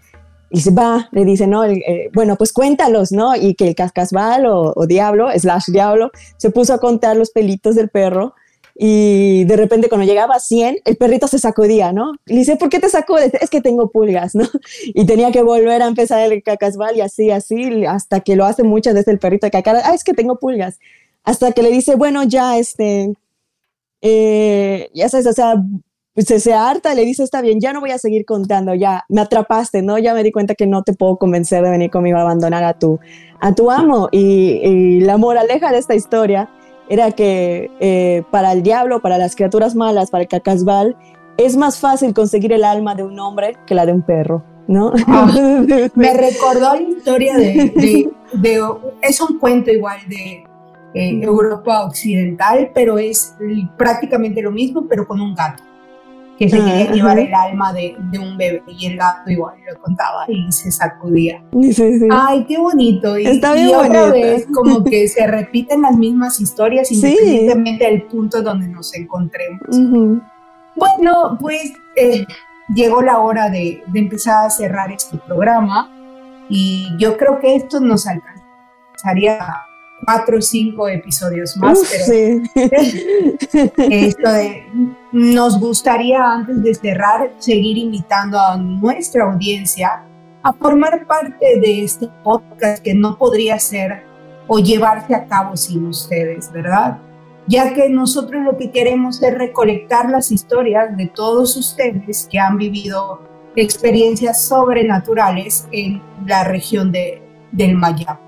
[0.50, 3.36] Y se va, le dice, no, eh, bueno, pues cuéntalos, ¿no?
[3.36, 7.90] Y que el cascasbal o, diablo, slash diablo, se puso a contar los pelitos del
[7.90, 8.36] perro
[8.78, 12.12] y de repente cuando llegaba a 100, el perrito se sacudía, ¿no?
[12.26, 13.34] Le dice, ¿por qué te sacudes?
[13.40, 14.46] Es que tengo pulgas, ¿no?
[14.94, 18.64] Y tenía que volver a empezar el cascasbal y así, así, hasta que lo hace
[18.64, 20.80] muchas veces el perrito de cacara, ah, es que tengo pulgas.
[21.24, 23.14] Hasta que le dice, bueno, ya, este,
[24.02, 25.56] eh, ya sabes, o sea,
[26.16, 29.04] pues, se, se harta le dice, está bien, ya no voy a seguir contando, ya
[29.10, 29.98] me atrapaste, ¿no?
[29.98, 32.74] Ya me di cuenta que no te puedo convencer de venir conmigo a abandonar a
[32.74, 33.00] tu,
[33.42, 34.08] a tu amo.
[34.14, 36.50] Y, la moraleja de esta historia
[36.90, 40.96] era que eh, para el diablo, para las criaturas malas, para el cacasbal,
[41.38, 44.42] es más fácil conseguir el alma de un hombre que la de un perro.
[44.68, 44.94] ¿No?
[45.08, 45.32] Ah,
[45.96, 48.10] me recordó la historia de,
[49.02, 50.44] es un cuento igual de
[50.96, 53.36] eh, Europa Occidental, pero es
[53.78, 55.62] prácticamente lo mismo, pero con un gato
[56.38, 59.80] que se quería llevar el alma de, de, un bebé y el gato igual lo
[59.82, 61.42] contaba y se sacudía.
[62.12, 63.18] Ay, qué bonito.
[63.18, 68.04] Y, Está bien y otra vez como que se repiten las mismas historias independientemente del
[68.04, 69.62] punto donde nos encontremos.
[70.76, 72.26] Bueno, pues eh,
[72.74, 75.90] llegó la hora de, de, empezar a cerrar este programa
[76.50, 79.40] y yo creo que esto nos alcanzaría
[80.06, 82.44] cuatro o cinco episodios más, pero
[83.90, 84.64] esto de,
[85.12, 90.04] nos gustaría antes de cerrar seguir invitando a nuestra audiencia
[90.44, 94.04] a formar parte de este podcast que no podría ser
[94.48, 97.00] o llevarse a cabo sin ustedes, ¿verdad?
[97.48, 102.58] Ya que nosotros lo que queremos es recolectar las historias de todos ustedes que han
[102.58, 103.22] vivido
[103.56, 108.25] experiencias sobrenaturales en la región de, del Mayab.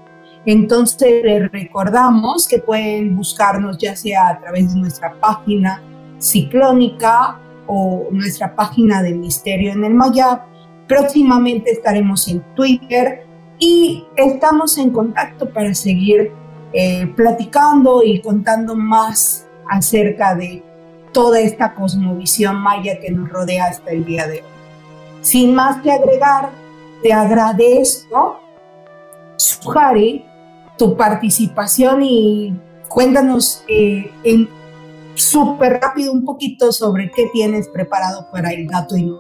[0.47, 5.83] Entonces les recordamos que pueden buscarnos ya sea a través de nuestra página
[6.19, 7.37] ciclónica
[7.67, 10.43] o nuestra página de Misterio en el Mayab.
[10.87, 13.27] Próximamente estaremos en Twitter
[13.59, 16.31] y estamos en contacto para seguir
[16.71, 20.63] eh, platicando y contando más acerca de
[21.11, 24.47] toda esta cosmovisión maya que nos rodea hasta el día de hoy.
[25.19, 26.51] Sin más que agregar,
[27.03, 28.39] te agradezco,
[29.35, 30.26] Suhari,
[30.78, 34.49] tu participación y cuéntanos eh, en
[35.15, 39.11] súper rápido un poquito sobre qué tienes preparado para el gato y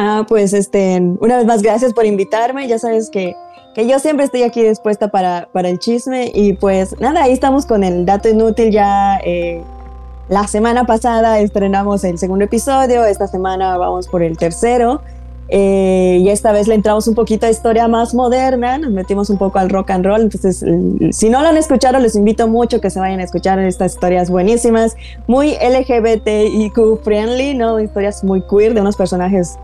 [0.00, 2.68] Ah, pues este, una vez más, gracias por invitarme.
[2.68, 3.34] Ya sabes que,
[3.74, 6.30] que yo siempre estoy aquí dispuesta para, para, el chisme.
[6.32, 8.70] Y pues nada, ahí estamos con el dato inútil.
[8.70, 9.60] Ya eh,
[10.28, 15.02] la semana pasada estrenamos el segundo episodio, esta semana vamos por el tercero.
[15.48, 19.38] Eh, y esta vez le entramos un poquito a historia más moderna, nos metimos un
[19.38, 20.20] poco al rock and roll.
[20.20, 20.64] Entonces,
[21.16, 24.30] si no lo han escuchado, les invito mucho que se vayan a escuchar estas historias
[24.30, 24.96] buenísimas,
[25.26, 27.80] muy LGBTIQ friendly, ¿no?
[27.80, 29.58] Historias muy queer de unos personajes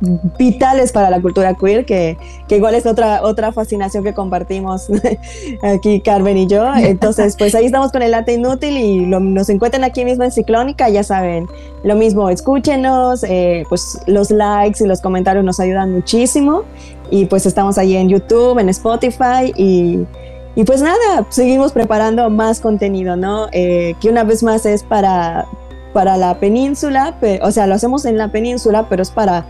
[0.00, 2.18] vitales para la cultura queer, que,
[2.48, 4.88] que, igual es otra, otra fascinación que compartimos
[5.62, 6.66] aquí Carmen y yo.
[6.74, 10.88] Entonces, pues ahí estamos con el late inútil y nos encuentran aquí mismo en Ciclónica,
[10.88, 11.46] ya saben,
[11.82, 16.64] lo mismo, escúchenos, eh, pues los likes y los comentarios nos ayudan muchísimo
[17.10, 20.00] y pues estamos ahí en YouTube, en Spotify y...
[20.58, 23.48] Y pues nada, seguimos preparando más contenido, ¿no?
[23.52, 25.44] Eh, que una vez más es para,
[25.92, 29.44] para la península, o sea, lo hacemos en la península, pero es para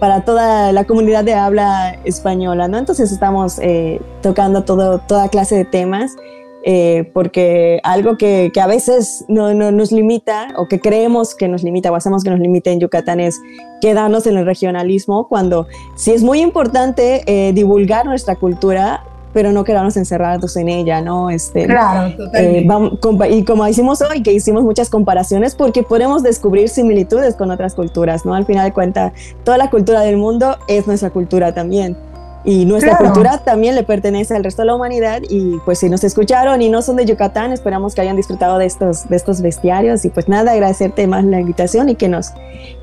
[0.00, 2.78] para toda la comunidad de habla española, ¿no?
[2.78, 6.16] Entonces estamos eh, tocando todo, toda clase de temas,
[6.64, 11.48] eh, porque algo que, que a veces no, no, nos limita o que creemos que
[11.48, 13.38] nos limita o hacemos que nos limite en Yucatán es
[13.80, 19.64] quedarnos en el regionalismo, cuando sí es muy importante eh, divulgar nuestra cultura, pero no
[19.64, 21.30] quedarnos encerrados en ella, ¿no?
[21.30, 23.36] Este, claro, eh, totalmente.
[23.36, 28.24] y como hicimos hoy, que hicimos muchas comparaciones, porque podemos descubrir similitudes con otras culturas,
[28.24, 28.34] ¿no?
[28.34, 29.12] Al final de cuentas,
[29.44, 31.96] toda la cultura del mundo es nuestra cultura también.
[32.42, 35.20] Y nuestra cultura también le pertenece al resto de la humanidad.
[35.28, 38.64] Y pues si nos escucharon y no son de Yucatán, esperamos que hayan disfrutado de
[38.64, 40.06] estos, de estos bestiarios.
[40.06, 42.32] Y pues nada, agradecerte más la invitación y que nos,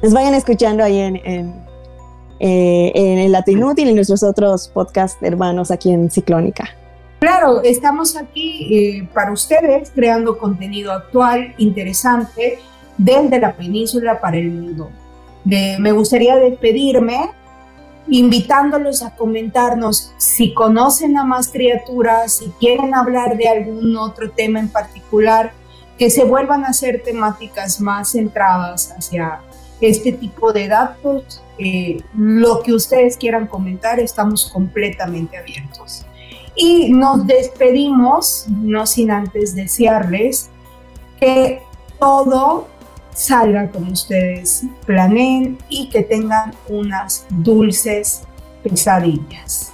[0.03, 1.66] nos vayan escuchando ahí en, en
[2.39, 6.69] eh, en el Latinútil y nuestros otros podcast hermanos aquí en Ciclónica.
[7.19, 12.59] Claro, estamos aquí eh, para ustedes creando contenido actual, interesante,
[12.97, 14.89] desde la península para el mundo.
[15.45, 17.31] me gustaría despedirme
[18.09, 24.59] invitándolos a comentarnos si conocen a más criaturas, si quieren hablar de algún otro tema
[24.59, 25.51] en particular,
[25.97, 29.41] que se vuelvan a hacer temáticas más centradas hacia
[29.81, 36.05] este tipo de datos eh, lo que ustedes quieran comentar, estamos completamente abiertos.
[36.55, 40.49] Y nos despedimos, no sin antes desearles
[41.19, 41.61] que
[41.99, 42.67] todo
[43.13, 48.21] salga como ustedes planeen y que tengan unas dulces
[48.63, 49.71] pesadillas.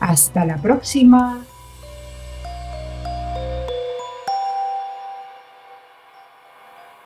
[0.00, 1.44] Hasta la próxima.